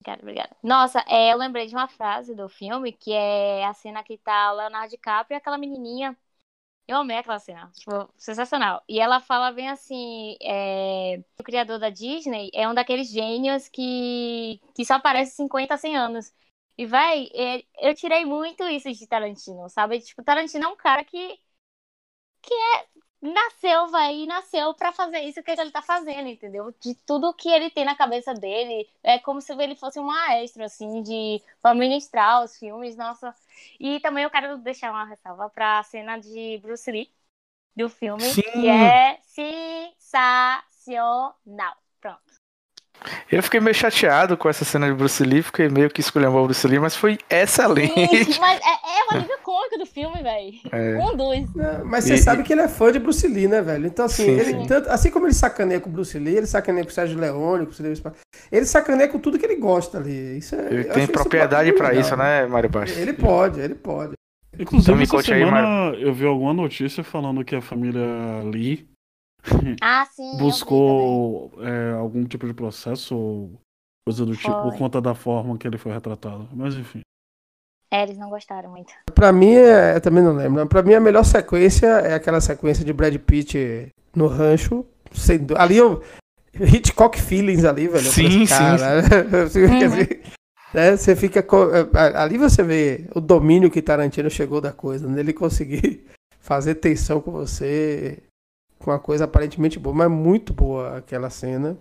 Obrigada, 0.00 0.22
obrigada. 0.22 0.56
Nossa, 0.62 1.04
é, 1.08 1.32
eu 1.32 1.38
lembrei 1.38 1.66
de 1.66 1.74
uma 1.74 1.88
frase 1.88 2.34
do 2.34 2.48
filme 2.48 2.92
que 2.92 3.12
é 3.12 3.64
a 3.66 3.72
cena 3.72 4.02
que 4.02 4.18
tá 4.18 4.52
o 4.52 4.56
Leonardo 4.56 4.90
DiCaprio 4.90 5.36
e 5.36 5.38
aquela 5.38 5.58
menininha. 5.58 6.16
Eu 6.86 6.98
amei 6.98 7.16
aquela 7.16 7.38
cena, 7.38 7.70
tipo, 7.72 8.12
sensacional. 8.18 8.82
E 8.88 9.00
ela 9.00 9.18
fala 9.20 9.50
bem 9.52 9.70
assim: 9.70 10.36
é, 10.42 11.22
o 11.38 11.42
criador 11.42 11.78
da 11.78 11.88
Disney 11.90 12.50
é 12.52 12.68
um 12.68 12.74
daqueles 12.74 13.08
gênios 13.10 13.68
que, 13.68 14.60
que 14.74 14.84
só 14.84 14.94
aparece 14.94 15.34
50, 15.36 15.76
100 15.78 15.96
anos. 15.96 16.32
E, 16.76 16.84
vai, 16.86 17.28
é, 17.34 17.64
eu 17.80 17.94
tirei 17.94 18.24
muito 18.26 18.64
isso 18.64 18.92
de 18.92 19.06
Tarantino, 19.06 19.68
sabe? 19.70 20.00
Tipo, 20.00 20.22
Tarantino 20.24 20.64
é 20.64 20.68
um 20.68 20.76
cara 20.76 21.04
que, 21.04 21.38
que 22.42 22.54
é 22.54 22.86
nasceu, 23.32 23.88
vai, 23.88 24.26
nasceu 24.26 24.74
para 24.74 24.92
fazer 24.92 25.20
isso 25.20 25.42
que 25.42 25.50
ele 25.50 25.70
tá 25.70 25.80
fazendo, 25.82 26.28
entendeu? 26.28 26.74
De 26.80 26.94
tudo 27.06 27.32
que 27.34 27.48
ele 27.48 27.70
tem 27.70 27.84
na 27.84 27.96
cabeça 27.96 28.34
dele, 28.34 28.88
é 29.02 29.18
como 29.18 29.40
se 29.40 29.52
ele 29.54 29.74
fosse 29.76 29.98
um 29.98 30.04
maestro, 30.04 30.62
assim, 30.64 31.02
de 31.02 31.42
administrar 31.62 32.44
os 32.44 32.58
filmes, 32.58 32.96
nossa. 32.96 33.34
E 33.80 34.00
também 34.00 34.24
eu 34.24 34.30
quero 34.30 34.58
deixar 34.58 34.90
uma 34.90 35.04
ressalva 35.06 35.48
pra 35.50 35.82
cena 35.84 36.18
de 36.18 36.58
Bruce 36.62 36.90
Lee, 36.90 37.10
do 37.76 37.88
filme, 37.88 38.34
Sim. 38.34 38.42
que 38.52 38.68
é 38.68 39.18
sensacional. 39.22 41.76
Eu 43.30 43.42
fiquei 43.42 43.60
meio 43.60 43.74
chateado 43.74 44.36
com 44.36 44.48
essa 44.48 44.64
cena 44.64 44.86
de 44.86 44.94
Bruce 44.94 45.22
Lee, 45.22 45.42
fiquei 45.42 45.68
meio 45.68 45.90
que 45.90 46.00
escolhendo 46.00 46.36
o 46.36 46.44
Bruce 46.44 46.66
Lee, 46.66 46.78
mas 46.78 46.96
foi 46.96 47.18
excelente. 47.28 48.24
Sim, 48.32 48.40
mas 48.40 48.60
é, 48.60 48.98
é 48.98 49.04
uma 49.10 49.20
liga 49.20 49.38
cômica 49.42 49.78
do 49.78 49.86
filme, 49.86 50.22
velho. 50.22 50.52
É. 50.72 50.98
Um, 50.98 51.16
dois. 51.16 51.48
mas 51.84 52.04
você 52.04 52.14
e, 52.14 52.18
sabe 52.18 52.42
que 52.42 52.52
ele 52.52 52.62
é 52.62 52.68
fã 52.68 52.90
de 52.92 52.98
Bruce 52.98 53.26
Lee, 53.26 53.48
né, 53.48 53.62
velho? 53.62 53.86
Então, 53.86 54.06
assim, 54.06 54.24
sim, 54.24 54.30
ele, 54.30 54.52
sim. 54.52 54.66
Tanto, 54.66 54.88
assim 54.90 55.10
como 55.10 55.26
ele 55.26 55.34
sacaneia 55.34 55.80
com 55.80 55.88
o 55.88 55.92
Bruce 55.92 56.18
Lee, 56.18 56.36
ele 56.36 56.46
sacaneia 56.46 56.84
com 56.84 56.90
o 56.90 56.94
Sérgio 56.94 57.18
Leone, 57.18 57.66
com 57.66 57.72
o 57.72 57.74
Silvio 57.74 57.94
ele 58.50 58.66
sacaneia 58.66 59.08
com 59.08 59.18
tudo 59.18 59.38
que 59.38 59.46
ele 59.46 59.56
gosta 59.56 59.98
ali. 59.98 60.38
Isso 60.38 60.54
é, 60.54 60.68
ele 60.70 60.84
tem 60.84 61.06
propriedade 61.06 61.72
para 61.72 61.94
isso, 61.94 62.16
né, 62.16 62.46
Mário 62.46 62.70
Baixo? 62.70 62.98
Ele 62.98 63.12
pode, 63.12 63.60
ele 63.60 63.74
pode. 63.74 64.14
Inclusive, 64.58 65.02
então, 65.02 65.18
essa 65.18 65.28
semana 65.28 65.90
aí, 65.90 66.02
eu 66.02 66.14
vi 66.14 66.24
alguma 66.24 66.52
notícia 66.52 67.02
falando 67.02 67.44
que 67.44 67.56
a 67.56 67.60
família 67.60 68.42
Lee 68.44 68.86
ah, 69.80 70.06
sim, 70.06 70.36
buscou 70.38 71.52
é, 71.60 71.92
algum 71.92 72.24
tipo 72.24 72.46
de 72.46 72.54
processo 72.54 73.16
ou 73.16 73.60
coisa 74.06 74.24
do 74.24 74.36
tipo 74.36 74.52
foi. 74.52 74.62
por 74.62 74.78
conta 74.78 75.00
da 75.00 75.14
forma 75.14 75.56
que 75.58 75.66
ele 75.66 75.78
foi 75.78 75.92
retratado. 75.92 76.48
Mas 76.52 76.74
enfim. 76.74 77.00
É, 77.90 78.02
eles 78.02 78.18
não 78.18 78.28
gostaram 78.28 78.70
muito. 78.70 78.92
Pra 79.14 79.32
mim, 79.32 79.52
é, 79.54 79.96
eu 79.96 80.00
também 80.00 80.22
não 80.22 80.32
lembro. 80.32 80.66
Pra 80.66 80.82
mim, 80.82 80.94
a 80.94 81.00
melhor 81.00 81.24
sequência 81.24 81.86
é 81.86 82.14
aquela 82.14 82.40
sequência 82.40 82.84
de 82.84 82.92
Brad 82.92 83.16
Pitt 83.18 83.88
no 84.14 84.26
rancho. 84.26 84.84
Sendo, 85.12 85.56
ali 85.56 85.76
eu. 85.76 86.02
Hitchcock 86.54 87.20
Feelings 87.20 87.64
ali, 87.64 87.88
velho. 87.88 88.04
Sim, 88.04 88.46
sim. 88.46 88.54
Uhum. 89.60 90.34
Né, 90.74 90.96
você 90.96 91.14
fica. 91.14 91.38
É, 91.38 92.18
ali 92.18 92.36
você 92.36 92.60
vê 92.64 93.08
o 93.14 93.20
domínio 93.20 93.70
que 93.70 93.80
Tarantino 93.80 94.28
chegou 94.28 94.60
da 94.60 94.72
coisa, 94.72 95.06
né? 95.06 95.20
Ele 95.20 95.32
conseguir 95.32 96.04
fazer 96.40 96.74
tensão 96.74 97.20
com 97.20 97.30
você 97.30 98.23
com 98.84 98.90
uma 98.90 98.98
coisa 98.98 99.24
aparentemente 99.24 99.78
boa, 99.78 99.96
mas 99.96 100.10
muito 100.10 100.52
boa 100.52 100.98
aquela 100.98 101.30
cena. 101.30 101.76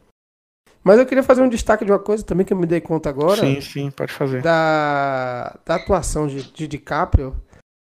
Mas 0.83 0.97
eu 0.97 1.05
queria 1.05 1.23
fazer 1.23 1.41
um 1.41 1.49
destaque 1.49 1.85
de 1.85 1.91
uma 1.91 1.99
coisa 1.99 2.23
também 2.23 2.45
que 2.45 2.51
eu 2.51 2.57
me 2.57 2.65
dei 2.65 2.81
conta 2.81 3.09
agora. 3.09 3.39
Sim, 3.39 3.61
sim, 3.61 3.91
pode 3.91 4.11
fazer. 4.11 4.41
Da, 4.41 5.57
da 5.65 5.75
atuação 5.75 6.27
de, 6.27 6.43
de 6.51 6.67
DiCaprio. 6.67 7.35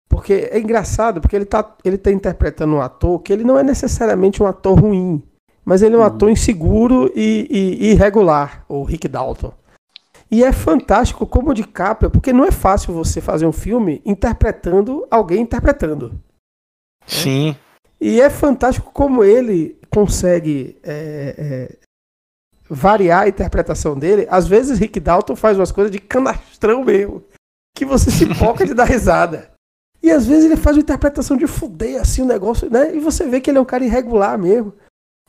Porque 0.10 0.50
é 0.52 0.60
engraçado, 0.60 1.22
porque 1.22 1.36
ele 1.36 1.46
tá, 1.46 1.76
ele 1.86 1.98
tá 1.98 2.12
interpretando 2.12 2.76
um 2.76 2.82
ator 2.82 3.20
que 3.20 3.32
ele 3.32 3.46
não 3.46 3.58
é 3.58 3.64
necessariamente 3.64 4.44
um 4.44 4.46
ator 4.46 4.78
ruim. 4.78 5.24
Mas 5.64 5.82
ele 5.82 5.96
é 5.96 5.98
um 5.98 6.02
hum. 6.02 6.06
ator 6.06 6.30
inseguro 6.30 7.10
e, 7.16 7.48
e, 7.50 7.86
e 7.86 7.92
irregular, 7.92 8.66
o 8.68 8.84
Rick 8.84 9.08
Dalton. 9.08 9.54
E 10.30 10.44
é 10.44 10.52
fantástico 10.52 11.26
como 11.26 11.52
o 11.52 11.54
DiCaprio, 11.54 12.12
porque 12.12 12.34
não 12.34 12.44
é 12.44 12.52
fácil 12.52 12.94
você 12.94 13.22
fazer 13.22 13.46
um 13.46 13.52
filme 13.54 14.02
interpretando 14.06 15.08
alguém 15.10 15.42
interpretando. 15.42 16.20
Sim. 17.06 17.56
E 18.02 18.20
é 18.20 18.32
fantástico 18.32 18.92
como 18.92 19.24
ele 19.24 19.80
consegue 19.92 20.80
é, 20.82 21.36
é, 21.38 21.78
variar 22.68 23.24
a 23.24 23.28
interpretação 23.28 23.98
dele. 23.98 24.28
Às 24.30 24.48
vezes 24.48 24.80
Rick 24.80 25.00
Dalton 25.00 25.36
faz 25.36 25.56
umas 25.56 25.72
coisas 25.72 25.92
de 25.92 26.00
canastrão 26.00 26.84
mesmo, 26.84 27.24
que 27.76 27.86
você 27.86 28.10
se 28.10 28.26
foca 28.34 28.66
de 28.66 28.74
dar 28.74 28.86
risada. 28.86 29.52
E 30.02 30.10
às 30.10 30.26
vezes 30.26 30.46
ele 30.46 30.58
faz 30.58 30.76
uma 30.76 30.82
interpretação 30.82 31.38
de 31.38 31.46
fuder 31.46 32.02
assim 32.02 32.24
o 32.24 32.26
negócio, 32.26 32.72
né? 32.72 32.96
E 32.96 33.00
você 33.00 33.28
vê 33.28 33.40
que 33.40 33.52
ele 33.52 33.60
é 33.60 33.62
um 33.62 33.66
cara 33.66 33.86
irregular 33.86 34.36
mesmo. 34.36 34.74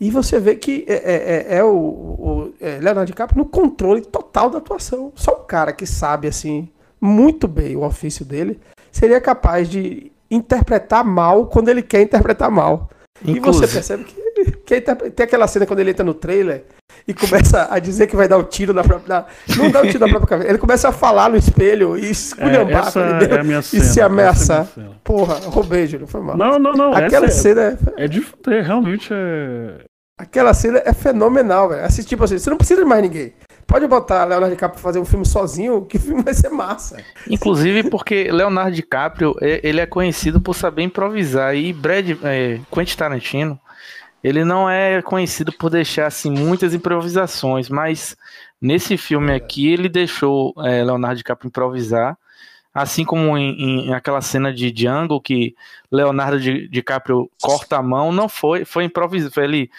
E 0.01 0.11
você 0.11 0.41
vê 0.41 0.57
que 0.57 0.87
é, 0.89 0.95
é, 0.95 1.15
é, 1.15 1.57
é 1.59 1.65
o, 1.65 1.77
o 1.77 2.55
é, 2.59 2.79
Leonardo 2.81 3.05
DiCaprio 3.05 3.39
no 3.39 3.49
controle 3.49 4.01
total 4.01 4.49
da 4.49 4.59
atuação. 4.59 5.13
Só 5.15 5.43
um 5.43 5.47
cara 5.47 5.75
que 5.75 5.85
sabe 5.87 6.27
assim 6.27 6.71
muito 6.99 7.49
bem 7.49 7.77
o 7.77 7.83
ofício 7.83 8.25
dele 8.25 8.61
seria 8.93 9.21
capaz 9.21 9.69
de 9.69 10.12
interpretar 10.35 11.05
mal 11.05 11.47
quando 11.47 11.69
ele 11.69 11.83
quer 11.83 12.01
interpretar 12.01 12.51
mal. 12.51 12.91
Inclusive. 13.25 13.65
E 13.65 13.69
você 13.69 13.75
percebe 13.75 14.05
que, 14.05 14.81
que 14.81 14.81
tem 14.81 15.25
aquela 15.25 15.47
cena 15.47 15.67
quando 15.67 15.81
ele 15.81 15.91
entra 15.91 16.05
no 16.05 16.15
trailer 16.15 16.65
e 17.07 17.13
começa 17.13 17.69
a 17.71 17.79
dizer 17.79 18.07
que 18.07 18.17
vai 18.17 18.27
dar 18.27 18.39
o 18.39 18.41
um 18.41 18.45
tiro 18.45 18.73
na 18.73 18.83
própria. 18.83 19.09
Na, 19.09 19.27
não 19.57 19.71
dá 19.71 19.81
o 19.81 19.85
um 19.85 19.87
tiro 19.87 20.01
na 20.01 20.09
própria 20.09 20.29
cabeça. 20.29 20.49
Ele 20.51 20.59
começa 20.59 20.89
a 20.89 20.93
falar 20.93 21.31
no 21.31 21.37
espelho 21.37 21.97
e 21.97 22.11
esculhambar 22.11 22.91
é, 22.97 23.35
é 23.35 23.43
minha 23.43 23.63
cena, 23.63 23.83
e 23.83 23.87
se 23.87 24.01
ameaçar. 24.01 24.67
É 24.77 24.83
Porra, 25.05 25.35
roubei, 25.45 25.87
Júlio, 25.87 26.07
foi 26.07 26.21
mal. 26.21 26.37
Não, 26.37 26.59
não, 26.59 26.73
não. 26.73 26.93
Aquela 26.95 27.29
cena 27.31 27.79
é. 27.97 28.05
É 28.05 28.09
de 28.09 28.21
fuder, 28.21 28.65
realmente 28.65 29.11
é. 29.13 29.85
Aquela 30.19 30.55
cena 30.55 30.81
é 30.85 30.93
fenomenal, 30.93 31.69
velho. 31.69 31.85
Assim, 31.85 32.03
tipo 32.03 32.23
assim, 32.25 32.39
você 32.39 32.49
não 32.51 32.57
precisa 32.57 32.83
de 32.83 32.89
mais 32.89 33.03
ninguém. 33.03 33.33
Pode 33.73 33.87
botar 33.87 34.27
Leonardo 34.27 34.55
DiCaprio 34.55 34.83
fazer 34.83 34.99
um 34.99 35.05
filme 35.07 35.25
sozinho, 35.25 35.87
que 35.87 35.99
filme 35.99 36.23
vai 36.23 36.35
ser 36.35 36.51
massa. 36.51 37.03
Inclusive 37.27 37.89
porque 37.89 38.31
Leonardo 38.31 38.73
DiCaprio, 38.73 39.35
ele 39.41 39.81
é 39.81 39.87
conhecido 39.87 40.43
por 40.43 40.55
saber 40.55 40.83
improvisar. 40.83 41.57
E 41.57 41.73
Brad, 41.73 42.11
é, 42.23 42.61
Quentin 42.71 42.95
Tarantino, 42.95 43.59
ele 44.23 44.45
não 44.45 44.69
é 44.69 45.01
conhecido 45.01 45.51
por 45.55 45.71
deixar 45.71 46.07
assim 46.07 46.31
muitas 46.31 46.75
improvisações, 46.75 47.71
mas 47.71 48.15
nesse 48.61 48.99
filme 48.99 49.35
aqui 49.35 49.73
ele 49.73 49.89
deixou 49.89 50.53
é, 50.59 50.85
Leonardo 50.85 51.17
DiCaprio 51.17 51.49
improvisar, 51.49 52.19
assim 52.75 53.07
como 53.07 53.39
em, 53.39 53.87
em, 53.89 53.95
aquela 53.95 54.21
cena 54.21 54.53
de 54.53 54.71
Django 54.71 55.19
que 55.19 55.57
Leonardo 55.91 56.39
DiCaprio 56.39 57.31
corta 57.41 57.79
a 57.79 57.83
mão, 57.83 58.13
não 58.13 58.29
foi, 58.29 58.67
foi 58.67 58.85
improvisado, 58.85 59.41
ele 59.41 59.71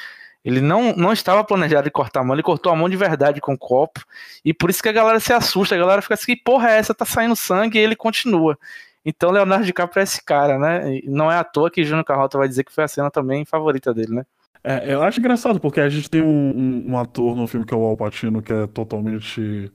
ele 0.43 0.59
não, 0.59 0.93
não 0.95 1.13
estava 1.13 1.43
planejado 1.43 1.85
de 1.85 1.91
cortar 1.91 2.19
a 2.19 2.23
mão, 2.23 2.35
ele 2.35 2.43
cortou 2.43 2.71
a 2.71 2.75
mão 2.75 2.89
de 2.89 2.97
verdade 2.97 3.39
com 3.39 3.53
o 3.53 3.57
copo. 3.57 4.03
E 4.43 4.53
por 4.53 4.69
isso 4.69 4.83
que 4.83 4.89
a 4.89 4.93
galera 4.93 5.19
se 5.19 5.31
assusta, 5.31 5.75
a 5.75 5.77
galera 5.77 6.01
fica 6.01 6.15
assim, 6.15 6.35
que 6.35 6.43
porra 6.43 6.71
é 6.71 6.77
essa? 6.77 6.93
Tá 6.93 7.05
saindo 7.05 7.35
sangue 7.35 7.77
e 7.77 7.81
ele 7.81 7.95
continua. 7.95 8.57
Então 9.05 9.31
Leonardo 9.31 9.65
DiCaprio 9.65 10.01
é 10.01 10.03
esse 10.03 10.23
cara, 10.23 10.57
né? 10.59 10.97
E 10.97 11.09
não 11.09 11.31
é 11.31 11.37
à 11.37 11.43
toa 11.43 11.71
que 11.71 11.83
Júnior 11.83 12.05
Carrota 12.05 12.37
vai 12.37 12.47
dizer 12.47 12.63
que 12.63 12.73
foi 12.73 12.83
a 12.83 12.87
cena 12.87 13.09
também 13.09 13.45
favorita 13.45 13.93
dele, 13.93 14.15
né? 14.15 14.25
É, 14.63 14.93
eu 14.93 15.03
acho 15.03 15.19
engraçado, 15.19 15.59
porque 15.59 15.81
a 15.81 15.89
gente 15.89 16.09
tem 16.09 16.21
um, 16.21 16.57
um, 16.57 16.91
um, 16.91 16.97
ator 16.97 17.35
no 17.35 17.45
filme 17.47 17.65
que 17.65 17.73
é 17.73 17.77
o 17.77 17.83
Al 17.83 17.97
Pacino, 17.97 18.41
que 18.41 18.53
é 18.53 18.65
totalmente 18.67 19.69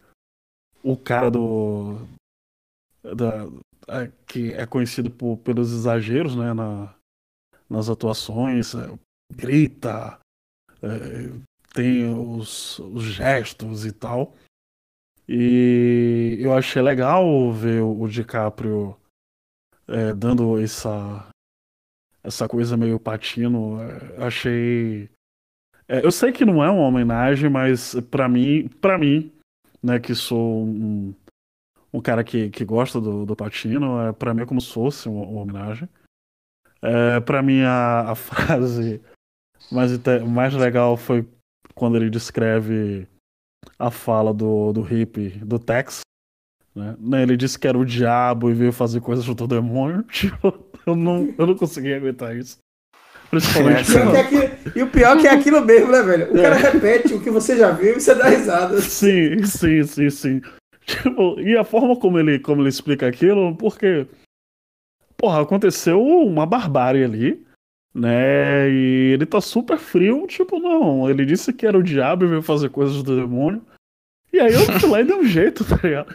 o 0.83 0.96
cara 0.96 1.31
do. 1.31 1.98
Da, 3.02 3.46
é, 3.88 4.11
que 4.26 4.52
é 4.54 4.64
conhecido 4.64 5.11
por, 5.11 5.37
pelos 5.38 5.72
exageros, 5.72 6.35
né? 6.35 6.54
Na, 6.54 6.94
nas 7.68 7.90
atuações, 7.90 8.74
é, 8.74 8.90
grita, 9.31 10.18
tem 11.75 12.09
os, 12.12 12.79
os, 12.79 13.05
gestos 13.05 13.85
e 13.85 13.93
tal. 13.93 14.35
E 15.29 16.38
eu 16.41 16.53
achei 16.55 16.81
legal 16.81 17.53
ver 17.53 17.83
o 17.83 18.07
DiCaprio 18.09 18.97
é, 19.87 20.14
dando 20.14 20.59
essa 20.61 21.29
essa 22.23 22.49
coisa 22.49 22.77
meio 22.77 22.99
patino. 23.01 23.81
É, 23.81 24.27
achei. 24.27 25.11
É, 25.88 26.05
eu 26.05 26.11
sei 26.11 26.33
que 26.33 26.45
não 26.45 26.62
é 26.62 26.71
uma 26.71 26.87
homenagem, 26.87 27.49
mas 27.49 27.95
para 28.11 28.29
mim, 28.29 28.69
para 28.81 28.99
mim, 28.99 29.33
né, 29.83 29.99
que 29.99 30.14
sou 30.14 30.64
um, 30.64 31.14
um 31.93 32.01
cara 32.01 32.23
que, 32.23 32.51
que 32.51 32.64
gosta 32.64 33.01
do, 33.01 33.25
do 33.25 33.37
patino, 33.37 34.01
é, 34.01 34.12
para 34.12 34.35
mim 34.35 34.43
é 34.43 34.47
como 34.47 34.61
se 34.61 34.73
fosse 34.73 35.09
uma, 35.09 35.25
uma 35.27 35.43
homenagem. 35.43 35.88
É, 36.81 37.21
para 37.21 37.43
mim 37.43 37.62
a, 37.62 38.11
a 38.11 38.14
frase 38.17 39.01
mas 39.70 39.92
o 39.92 40.26
mais 40.26 40.54
legal 40.54 40.96
foi 40.96 41.26
quando 41.74 41.96
ele 41.96 42.11
descreve 42.11 43.07
a 43.78 43.90
fala 43.90 44.33
do, 44.33 44.72
do 44.72 44.83
hippie, 44.83 45.31
do 45.31 45.59
Tex. 45.59 46.00
Né? 46.74 46.96
né? 46.98 47.22
Ele 47.22 47.37
disse 47.37 47.59
que 47.59 47.68
era 47.68 47.78
o 47.78 47.85
diabo 47.85 48.50
e 48.50 48.54
veio 48.54 48.72
fazer 48.72 49.00
coisas 49.00 49.24
junto 49.24 49.44
ao 49.44 49.48
demônio. 49.48 50.02
Tipo, 50.11 50.52
eu 50.87 50.96
não, 50.96 51.35
eu 51.37 51.46
não 51.46 51.54
consegui 51.54 51.92
aguentar 51.92 52.37
isso. 52.37 52.59
Principalmente. 53.31 53.94
É, 53.94 54.59
e 54.74 54.83
o 54.83 54.90
pior 54.90 55.18
é 55.18 55.20
que 55.20 55.26
é 55.26 55.31
aquilo 55.31 55.62
mesmo, 55.62 55.92
né, 55.92 56.02
velho? 56.02 56.33
O 56.33 56.38
é. 56.38 56.42
cara 56.42 56.57
repete 56.57 57.12
o 57.12 57.20
que 57.20 57.31
você 57.31 57.59
já 57.59 57.70
viu 57.70 57.96
e 57.96 58.00
você 58.00 58.14
dá 58.14 58.28
risada. 58.28 58.81
Sim, 58.81 59.42
sim, 59.44 59.85
sim, 59.85 60.09
sim. 60.09 60.40
Tipo, 60.87 61.38
e 61.38 61.54
a 61.54 61.62
forma 61.62 61.94
como 61.96 62.18
ele, 62.18 62.38
como 62.38 62.62
ele 62.62 62.70
explica 62.70 63.07
aquilo, 63.07 63.54
porque. 63.57 64.07
Porra, 65.18 65.42
aconteceu 65.42 66.02
uma 66.02 66.46
barbárie 66.46 67.04
ali 67.04 67.46
né? 67.99 68.71
E 68.71 69.13
ele 69.13 69.27
tá 69.27 69.41
super 69.41 69.79
frio, 69.79 70.27
tipo, 70.27 70.59
não, 70.59 71.11
ele 71.11 71.25
disse 71.25 71.53
que 71.53 71.67
era 71.67 71.77
o 71.77 71.83
diabo 71.83 72.25
e 72.25 72.29
veio 72.29 72.43
fazer 72.43 72.71
coisas 72.71 73.03
do 73.03 73.17
demônio. 73.17 73.63
E 74.33 74.39
aí 74.39 74.53
eu 74.53 74.61
fui 74.61 74.89
lá 74.89 75.01
e 75.01 75.05
dei 75.05 75.17
um 75.17 75.25
jeito, 75.25 75.65
tá 75.65 75.79
ligado? 75.83 76.15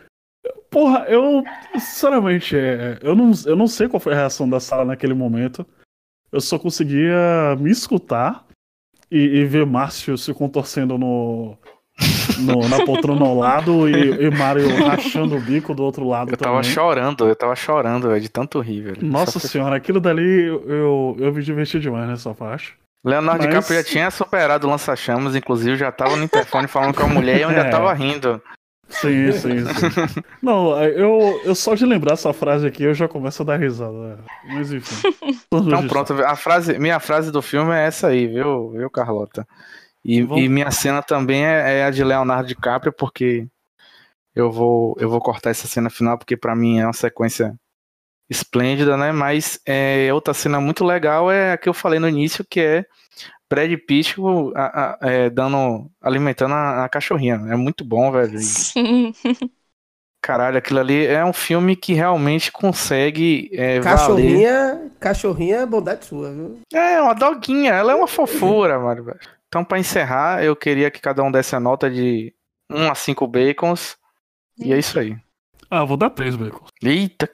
Porra, 0.70 1.06
eu, 1.08 1.44
sinceramente, 1.74 2.56
é, 2.56 2.98
eu, 3.02 3.16
não, 3.16 3.32
eu 3.46 3.56
não 3.56 3.68
sei 3.68 3.88
qual 3.88 4.00
foi 4.00 4.14
a 4.14 4.18
reação 4.18 4.50
da 4.50 4.60
sala 4.60 4.86
naquele 4.86 5.14
momento. 5.14 5.66
Eu 6.32 6.42
só 6.42 6.58
conseguia 6.58 7.56
me 7.60 7.70
escutar 7.70 8.48
e, 9.12 9.18
e 9.18 9.46
ver 9.46 9.66
Márcio 9.66 10.18
se 10.18 10.34
contorcendo 10.34 10.98
no, 10.98 11.58
no, 12.40 12.68
na 12.68 12.86
poltrona 12.86 13.26
ao 13.26 13.38
lado 13.38 13.90
e, 13.90 14.26
e 14.26 14.30
Mario 14.32 14.68
rachando 14.86 15.36
o 15.36 15.40
bico 15.40 15.74
do 15.74 15.84
outro 15.84 16.08
lado 16.08 16.32
eu 16.32 16.38
também. 16.38 16.54
tava 16.54 16.64
chorando, 16.64 17.28
eu 17.28 17.36
tava 17.36 17.56
chorando, 17.56 18.10
velho, 18.10 18.22
de 18.22 18.30
tanto 18.30 18.60
rir, 18.60 18.82
velho. 18.82 18.98
Nossa 19.02 19.40
Só 19.40 19.48
senhora, 19.48 19.76
aquilo 19.76 20.00
dali 20.00 20.46
eu, 20.46 21.16
eu 21.20 21.34
me 21.34 21.42
diverti 21.44 21.80
demais 21.80 22.08
nessa 22.08 22.34
parte. 22.34 22.76
Leonardo 23.04 23.44
Mas... 23.44 23.50
DiCaprio 23.50 23.78
já 23.80 23.84
tinha 23.84 24.12
superado 24.12 24.68
o 24.68 24.70
lança-chamas, 24.70 25.36
inclusive 25.36 25.76
já 25.76 25.92
tava 25.92 26.16
no 26.16 26.24
interfone 26.24 26.68
falando 26.68 26.96
com 26.96 27.04
a 27.04 27.08
mulher 27.08 27.38
e 27.38 27.42
eu 27.42 27.50
ainda 27.50 27.62
é. 27.68 27.70
tava 27.70 27.94
rindo. 27.94 28.42
Sim, 28.90 29.32
sim, 29.32 29.66
sim. 29.66 30.24
Não, 30.42 30.82
eu, 30.84 31.42
eu 31.44 31.56
só 31.56 31.74
de 31.74 31.86
lembrar 31.86 32.14
essa 32.14 32.32
frase 32.32 32.68
aqui 32.68 32.84
eu 32.84 32.94
já 32.94 33.08
começo 33.08 33.42
a 33.42 33.46
dar 33.46 33.60
risada. 33.60 34.20
Mas 34.46 34.72
enfim. 34.72 35.10
Então 35.52 35.88
pronto, 35.88 36.14
a 36.14 36.36
frase, 36.36 36.78
minha 36.78 37.00
frase 37.00 37.32
do 37.32 37.42
filme 37.42 37.74
é 37.74 37.88
essa 37.88 38.08
aí, 38.08 38.28
viu, 38.28 38.72
viu 38.72 38.90
Carlota? 38.90 39.48
E, 40.04 40.20
e 40.20 40.50
minha 40.50 40.70
cena 40.70 41.02
também 41.02 41.46
é, 41.46 41.80
é, 41.80 41.84
a 41.86 41.90
de 41.92 42.04
Leonardo 42.04 42.48
DiCaprio, 42.48 42.92
porque 42.92 43.48
eu 44.36 44.52
vou, 44.52 44.96
eu 45.00 45.10
vou 45.10 45.22
cortar 45.22 45.52
essa 45.52 45.68
cena 45.68 45.90
final, 45.90 46.18
porque 46.18 46.36
para 46.36 46.56
mim 46.56 46.80
é 46.80 46.86
uma 46.86 46.94
sequência 46.94 47.56
esplêndida, 48.30 48.98
né? 48.98 49.12
Mas 49.12 49.60
é, 49.66 50.10
outra 50.14 50.34
cena 50.34 50.60
muito 50.60 50.84
legal 50.84 51.32
é 51.32 51.54
a 51.54 51.58
que 51.58 51.70
eu 51.70 51.74
falei 51.74 52.00
no 52.00 52.10
início, 52.10 52.46
que 52.50 52.60
é 52.60 52.86
Brad 53.50 53.72
Pitt 53.88 54.16
a, 54.56 54.64
a, 54.64 54.98
é, 55.02 55.30
dando, 55.30 55.90
alimentando 56.02 56.54
a, 56.54 56.86
a, 56.86 56.90
cachorrinha. 56.90 57.36
É 57.50 57.56
muito 57.56 57.86
bom, 57.86 58.12
velho. 58.12 58.40
Sim. 58.40 59.14
Caralho, 60.22 60.58
aquilo 60.58 60.80
ali 60.80 61.06
é 61.06 61.24
um 61.24 61.34
filme 61.34 61.76
que 61.76 61.94
realmente 61.94 62.52
consegue. 62.52 63.50
É, 63.52 63.82
cachorrinha, 63.82 64.74
valer. 64.74 64.92
cachorrinha 65.00 65.56
é 65.58 65.66
bondade 65.66 66.06
sua, 66.06 66.32
viu? 66.32 66.60
É, 66.74 67.02
uma 67.02 67.14
doguinha, 67.14 67.74
ela 67.74 67.92
é 67.92 67.96
uma 67.96 68.08
fofura, 68.08 68.80
mano. 68.80 69.16
Então, 69.54 69.64
para 69.64 69.78
encerrar, 69.78 70.44
eu 70.44 70.56
queria 70.56 70.90
que 70.90 71.00
cada 71.00 71.22
um 71.22 71.32
desse 71.32 71.56
a 71.56 71.60
nota 71.60 71.88
de 71.88 72.34
1 72.72 72.90
a 72.90 72.96
5 72.96 73.28
bacons. 73.28 73.96
E 74.58 74.74
é 74.74 74.80
isso 74.80 74.98
aí. 74.98 75.16
Ah, 75.70 75.86
vou 75.86 75.96
dar 75.96 76.10
3 76.10 76.36
bacons. 76.36 76.70
Eita. 76.82 77.30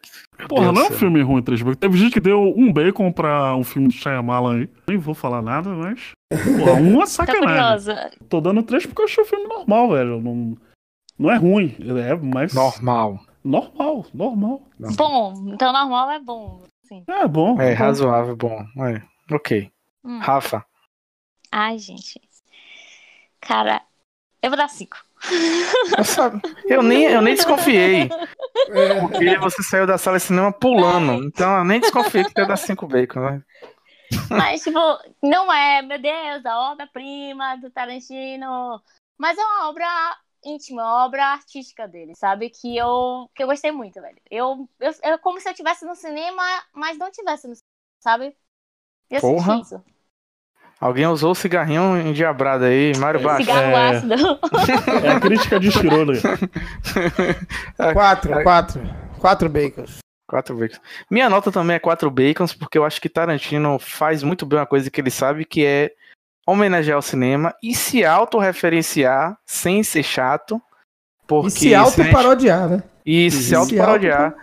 Porra, 0.49 0.63
Deus 0.63 0.75
não 0.75 0.81
é 0.81 0.89
um 0.89 0.91
filme 0.91 1.21
ruim 1.21 1.41
3 1.41 1.61
bacons. 1.61 1.77
Teve 1.79 1.97
gente 1.97 2.11
que 2.11 2.19
deu 2.19 2.41
um 2.41 2.73
bacon 2.73 3.09
pra 3.13 3.55
um 3.55 3.63
filme 3.63 3.87
de 3.87 3.95
Shyamalan 3.95 4.57
aí. 4.57 4.69
Nem 4.85 4.97
vou 4.97 5.15
falar 5.15 5.41
nada, 5.41 5.69
mas. 5.69 6.11
Porra, 6.57 6.73
uma 6.73 7.05
sacanagem. 7.07 7.95
Tô 8.27 8.41
dando 8.41 8.63
3 8.63 8.85
porque 8.85 9.01
eu 9.01 9.05
achei 9.05 9.23
o 9.23 9.27
filme 9.27 9.47
normal, 9.47 9.89
velho. 9.91 10.19
Não, 10.19 10.57
não 11.17 11.31
é 11.31 11.37
ruim. 11.37 11.73
É 11.79 12.15
mais. 12.17 12.53
Normal. 12.53 13.21
Normal, 13.45 14.05
normal. 14.13 14.61
Bom, 14.97 15.33
então 15.53 15.71
normal 15.71 16.11
é 16.11 16.19
bom. 16.19 16.63
Sim. 16.83 17.01
É 17.07 17.25
bom. 17.25 17.61
É, 17.61 17.71
razoável, 17.71 18.35
bom. 18.35 18.61
É. 18.89 19.01
Ok. 19.33 19.71
Hum. 20.03 20.19
Rafa. 20.19 20.65
Ai, 21.51 21.77
gente. 21.77 22.21
Cara, 23.39 23.81
eu 24.41 24.49
vou 24.49 24.57
dar 24.57 24.69
5. 24.69 24.97
Eu 26.65 26.81
nem, 26.81 27.03
eu 27.03 27.21
nem 27.21 27.35
desconfiei. 27.35 28.03
É. 28.03 28.99
Porque 29.01 29.37
você 29.37 29.61
saiu 29.63 29.85
da 29.85 29.97
sala 29.97 30.17
de 30.17 30.23
cinema 30.23 30.51
pulando. 30.51 31.23
Então 31.25 31.57
eu 31.57 31.65
nem 31.65 31.79
desconfiei 31.79 32.23
que 32.23 32.39
ia 32.39 32.47
dar 32.47 32.57
cinco 32.57 32.87
bacon, 32.87 33.19
né? 33.19 33.43
Mas, 34.29 34.63
tipo, 34.63 34.79
não 35.21 35.51
é, 35.51 35.81
meu 35.81 35.99
Deus, 35.99 36.45
a 36.45 36.71
obra-prima 36.71 37.57
do 37.57 37.69
Tarantino. 37.69 38.81
Mas 39.17 39.37
é 39.37 39.41
uma 39.41 39.69
obra 39.69 39.85
íntima, 40.43 40.83
uma 40.83 41.05
obra 41.05 41.25
artística 41.25 41.87
dele, 41.87 42.15
sabe? 42.15 42.49
Que 42.49 42.77
eu, 42.77 43.29
que 43.35 43.43
eu 43.43 43.47
gostei 43.47 43.71
muito, 43.71 44.01
velho. 44.01 44.17
Eu, 44.31 44.69
eu, 44.79 44.91
é 45.03 45.17
como 45.17 45.39
se 45.39 45.47
eu 45.47 45.51
estivesse 45.51 45.85
no 45.85 45.95
cinema, 45.95 46.43
mas 46.73 46.97
não 46.97 47.07
estivesse 47.07 47.47
no 47.47 47.55
cinema, 47.55 47.99
sabe? 48.01 48.35
Eu 49.09 49.21
Porra. 49.21 49.57
senti 49.57 49.65
isso. 49.65 49.83
Alguém 50.79 51.05
usou 51.07 51.31
o 51.31 51.35
cigarrinho 51.35 51.97
endiabrado 51.99 52.63
aí, 52.63 52.95
Mário 52.97 53.21
Baixo. 53.21 53.45
Cigarro 53.45 53.71
é... 53.71 53.89
ácido. 53.89 54.15
É 55.03 55.11
a 55.11 55.19
crítica 55.19 55.59
de 55.59 55.71
Chirolo. 55.71 56.13
quatro, 57.93 58.43
quatro. 58.43 58.81
Quatro 59.19 59.49
bacons. 59.49 59.97
Quatro 60.25 60.55
bacons. 60.55 60.79
Minha 61.11 61.29
nota 61.29 61.51
também 61.51 61.75
é 61.75 61.79
quatro 61.79 62.09
bacons, 62.09 62.53
porque 62.53 62.77
eu 62.77 62.85
acho 62.85 63.01
que 63.01 63.09
Tarantino 63.09 63.77
faz 63.77 64.23
muito 64.23 64.45
bem 64.45 64.59
uma 64.59 64.65
coisa 64.65 64.89
que 64.89 65.01
ele 65.01 65.11
sabe, 65.11 65.43
que 65.43 65.65
é 65.65 65.91
homenagear 66.47 66.97
o 66.97 67.01
cinema 67.01 67.53
e 67.61 67.75
se 67.75 68.05
autorreferenciar 68.05 69.37
sem 69.45 69.83
ser 69.83 70.03
chato. 70.03 70.61
Porque 71.27 71.47
e 71.47 71.51
se 71.51 71.75
auto-parodiar, 71.75 72.69
né? 72.69 72.83
E 73.05 73.29
se 73.29 73.53
auto-parodiar. 73.53 74.33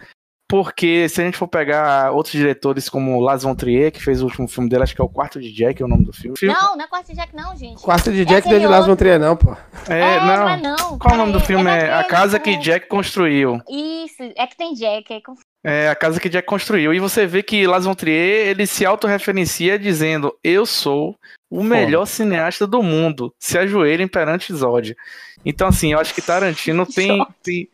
Porque 0.49 1.09
se 1.09 1.21
a 1.21 1.25
gente 1.25 1.37
for 1.37 1.49
pegar 1.49 2.13
outros 2.13 2.33
diretores 2.33 2.89
como 2.89 3.21
Lars 3.21 3.43
von 3.43 3.55
Trier, 3.55 3.91
que 3.91 4.03
fez 4.03 4.23
o 4.23 4.27
último 4.27 4.47
filme 4.47 4.69
dele, 4.69 4.85
acho 4.85 4.95
que 4.95 5.01
é 5.01 5.05
o 5.05 5.09
Quarto 5.09 5.41
de 5.41 5.53
Jack, 5.53 5.83
é 5.83 5.85
o 5.85 5.89
nome 5.89 6.05
do 6.05 6.13
filme. 6.13 6.37
Não, 6.43 6.77
não 6.77 6.85
é 6.85 6.89
Quarto 6.89 7.09
de 7.09 7.15
Jack 7.15 7.35
não, 7.35 7.57
gente. 7.57 7.83
Quarto 7.83 8.13
de 8.13 8.25
Jack 8.25 8.53
é 8.53 8.59
de 8.59 8.67
Lars 8.67 8.87
von 8.87 8.97
Trier 8.97 9.19
não, 9.19 9.37
pô. 9.37 9.57
É, 9.89 9.99
é 9.99 10.21
não. 10.21 10.27
não, 10.27 10.49
é 10.49 10.57
não. 10.57 10.99
Qual 10.99 11.13
é 11.13 11.15
o 11.15 11.19
nome 11.19 11.33
do 11.33 11.41
filme? 11.41 11.69
É, 11.69 11.87
é 11.87 11.95
A 11.95 12.05
Casa 12.05 12.39
que 12.39 12.57
Jack 12.57 12.87
Construiu. 12.87 13.61
Isso, 13.69 14.23
é 14.37 14.47
que 14.47 14.57
tem 14.57 14.75
Jack, 14.75 15.13
é 15.13 15.21
é, 15.69 15.89
a 15.89 15.97
casa 15.97 16.21
que 16.21 16.29
Jack 16.29 16.47
construiu. 16.47 16.95
E 16.95 17.01
você 17.01 17.27
vê 17.27 17.43
que 17.43 17.67
Lars 17.67 17.87
von 17.87 17.95
Trier, 17.95 18.47
ele 18.47 18.69
se 18.69 18.87
autorreferencia 18.87 19.77
dizendo, 19.77 20.33
eu 20.45 20.65
sou 20.65 21.17
o 21.51 21.57
Foda. 21.57 21.69
melhor 21.69 22.07
cineasta 22.07 22.69
do 22.69 22.85
mundo. 22.85 23.35
Se 23.37 23.59
ajoelhem 23.59 24.07
perante 24.07 24.55
Zod. 24.55 24.97
Então, 25.45 25.67
assim, 25.67 25.93
eu 25.93 25.99
acho 25.99 26.15
que 26.15 26.23
Tarantino 26.23 26.87
tem, 26.95 27.27
tem, 27.43 27.69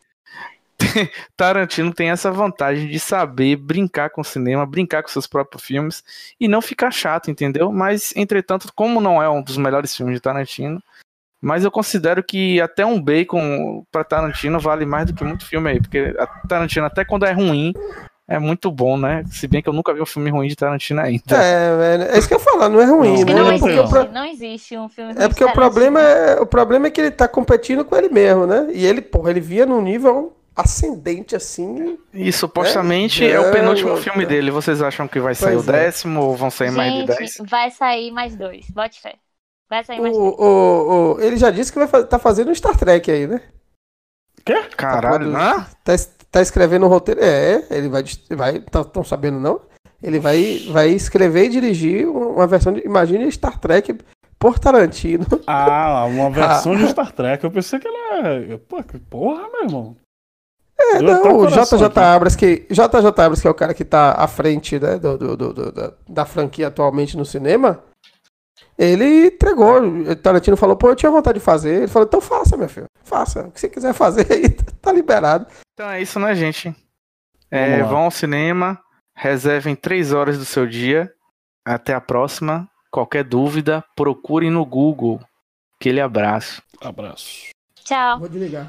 Tarantino 1.37 1.93
tem 1.93 2.11
essa 2.11 2.31
vantagem 2.31 2.89
de 2.89 2.99
saber 2.99 3.57
brincar 3.57 4.11
com 4.11 4.21
o 4.21 4.25
cinema, 4.25 4.67
brincar 4.67 5.03
com 5.03 5.09
seus 5.09 5.27
próprios 5.27 5.65
filmes 5.65 6.05
e 6.41 6.49
não 6.49 6.63
ficar 6.63 6.91
chato, 6.91 7.31
entendeu? 7.31 7.71
Mas, 7.73 8.13
entretanto, 8.17 8.69
como 8.75 9.01
não 9.01 9.23
é 9.23 9.29
um 9.29 9.43
dos 9.43 9.57
melhores 9.57 9.97
filmes 9.97 10.15
de 10.15 10.21
Tarantino, 10.21 10.83
mas 11.41 11.65
eu 11.65 11.71
considero 11.71 12.23
que 12.23 12.61
até 12.61 12.87
um 12.87 13.01
bacon 13.01 13.85
para 13.91 14.05
Tarantino 14.05 14.61
vale 14.61 14.87
mais 14.87 15.07
do 15.07 15.15
que 15.15 15.25
muito 15.25 15.45
filme 15.45 15.71
aí, 15.71 15.81
porque 15.81 16.15
a 16.19 16.27
Tarantino, 16.47 16.87
até 16.87 17.05
quando 17.05 17.27
é 17.27 17.33
ruim, 17.33 17.75
é 18.29 18.39
muito 18.39 18.71
bom, 18.71 18.97
né? 18.97 19.25
Se 19.27 19.49
bem 19.49 19.61
que 19.61 19.69
eu 19.69 19.73
nunca 19.73 19.93
vi 19.93 20.01
um 20.01 20.07
filme 20.07 20.31
ruim 20.31 20.47
de 20.47 20.55
Tarantino 20.55 21.01
ainda. 21.01 21.23
É, 21.37 22.15
é 22.15 22.19
isso 22.19 22.29
que 22.29 22.35
eu 22.35 22.39
falo, 22.39 22.69
não 22.69 22.81
é 22.81 22.85
ruim, 22.85 23.25
não, 23.25 23.25
né? 23.25 23.35
Não, 23.35 23.51
é 23.51 23.55
existe, 23.57 23.89
pro... 23.89 24.13
não 24.13 24.25
existe 24.25 24.79
um 24.79 24.89
filme 24.89 25.13
ruim 25.13 25.23
É 25.23 25.29
porque 25.29 25.45
o 25.45 25.53
problema 25.53 26.01
é, 26.01 26.41
o 26.41 26.47
problema 26.47 26.87
é 26.87 26.91
que 26.91 27.01
ele 27.01 27.11
tá 27.11 27.27
competindo 27.27 27.85
com 27.85 27.97
ele 27.97 28.09
mesmo, 28.09 28.47
né? 28.47 28.69
E 28.73 28.87
ele, 28.87 29.03
porra, 29.03 29.31
ele 29.31 29.41
via 29.41 29.67
num 29.67 29.83
nível 29.83 30.33
ascendente 30.55 31.35
assim. 31.35 31.99
E 32.13 32.33
supostamente 32.33 33.25
é, 33.25 33.33
é 33.33 33.41
o 33.41 33.51
penúltimo 33.51 33.97
é, 33.97 34.01
filme 34.01 34.27
dele. 34.27 34.51
Vocês 34.51 34.83
acham 34.83 35.09
que 35.09 35.21
vai 35.21 35.35
sair 35.35 35.57
o 35.57 35.61
é. 35.61 35.65
décimo 35.65 36.23
ou 36.23 36.37
vão 36.37 36.51
sair 36.51 36.69
Gente, 36.69 36.77
mais 36.77 36.95
de 36.95 37.05
dez? 37.07 37.37
Vai 37.49 37.71
sair 37.71 38.11
mais 38.11 38.37
dois, 38.37 38.71
bote 38.71 39.01
fé. 39.01 39.15
Vai 39.69 39.85
sair 39.85 40.01
mais 40.01 40.17
o, 40.17 40.21
dois. 40.21 40.35
O, 40.39 41.15
o, 41.17 41.21
ele 41.21 41.37
já 41.37 41.51
disse 41.51 41.73
que 41.73 41.79
vai 41.79 41.87
estar 41.87 42.05
tá 42.05 42.19
fazendo 42.19 42.51
um 42.51 42.55
Star 42.55 42.77
Trek 42.77 43.11
aí, 43.11 43.27
né? 43.27 43.41
Quê? 44.45 44.61
Caralho, 44.77 45.33
tá, 45.33 45.67
tá, 45.85 45.95
tá 46.31 46.43
escrevendo 46.43 46.83
o 46.83 46.87
um 46.87 46.89
roteiro. 46.89 47.21
É, 47.23 47.65
ele 47.71 47.89
vai. 47.89 48.05
vai 48.31 48.57
Estão 48.57 48.85
tá, 48.85 49.05
sabendo, 49.05 49.39
não? 49.39 49.61
Ele 50.03 50.19
vai, 50.19 50.67
vai 50.71 50.89
escrever 50.89 51.45
e 51.45 51.49
dirigir 51.49 52.09
uma 52.09 52.47
versão 52.47 52.73
de. 52.73 52.81
Imagine 52.81 53.31
Star 53.31 53.59
Trek 53.59 53.97
por 54.39 54.59
Tarantino. 54.59 55.25
Ah, 55.47 56.05
uma 56.07 56.29
versão 56.35 56.73
ah. 56.73 56.77
de 56.77 56.89
Star 56.89 57.13
Trek. 57.13 57.45
Eu 57.45 57.51
pensei 57.53 57.79
que 57.79 57.87
ela. 57.87 58.59
Pô, 58.69 58.83
que 58.83 58.99
porra, 58.99 59.49
meu 59.53 59.63
irmão. 59.63 59.97
É, 60.83 61.01
não, 61.01 61.39
o 61.39 61.47
JJ 61.47 61.99
Abras, 61.99 62.37
que, 62.37 62.67
JJ 62.71 63.07
Abras, 63.07 63.41
que 63.41 63.47
é 63.47 63.51
o 63.51 63.55
cara 63.55 63.73
que 63.73 63.85
tá 63.85 64.13
à 64.13 64.27
frente 64.27 64.79
né, 64.79 64.99
do, 64.99 65.17
do, 65.17 65.37
do, 65.37 65.73
da, 65.73 65.93
da 66.09 66.25
franquia 66.25 66.69
atualmente 66.69 67.17
no 67.17 67.25
cinema, 67.25 67.83
ele 68.77 69.27
entregou. 69.27 69.81
O 69.81 70.17
Tarantino 70.17 70.57
falou, 70.57 70.77
pô, 70.77 70.89
eu 70.89 70.97
tinha 70.97 71.11
vontade 71.11 71.39
de 71.39 71.45
fazer. 71.45 71.75
Ele 71.77 71.89
falou, 71.89 72.07
então 72.07 72.21
faça, 72.21 72.57
meu 72.57 72.69
filho. 72.69 72.87
Faça. 73.05 73.43
O 73.43 73.51
que 73.53 73.61
você 73.61 73.69
quiser 73.69 73.93
fazer 73.93 74.27
aí, 74.31 74.49
tá 74.81 74.93
liberado. 74.93 75.47
Então 75.75 75.89
é 75.89 76.01
isso, 76.03 76.19
né, 76.19 76.35
gente? 76.35 76.75
É, 77.51 77.83
vão 77.83 78.05
ao 78.05 78.11
cinema, 78.11 78.81
reservem 79.15 79.77
três 79.77 80.13
horas 80.13 80.39
do 80.39 80.45
seu 80.45 80.67
dia. 80.67 81.13
Até 81.65 81.95
a 81.95 82.01
próxima. 82.01 82.69
Qualquer 82.91 83.25
dúvida, 83.25 83.85
procurem 83.97 84.51
no 84.51 84.67
Google. 84.67 85.21
Aquele 85.77 86.01
abraço. 86.01 86.63
Abraço. 86.81 87.51
Tchau. 87.85 88.19
Vou 88.19 88.29
desligar. 88.29 88.69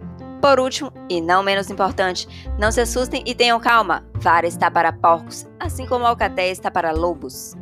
Por 0.41 0.59
último, 0.59 0.91
e 1.07 1.21
não 1.21 1.43
menos 1.43 1.69
importante, 1.69 2.27
não 2.57 2.71
se 2.71 2.81
assustem 2.81 3.23
e 3.27 3.35
tenham 3.35 3.59
calma. 3.59 4.03
Vara 4.15 4.47
está 4.47 4.71
para 4.71 4.91
porcos, 4.91 5.45
assim 5.59 5.85
como 5.85 6.05
Alcatéia 6.05 6.51
está 6.51 6.71
para 6.71 6.91
lobos. 6.91 7.55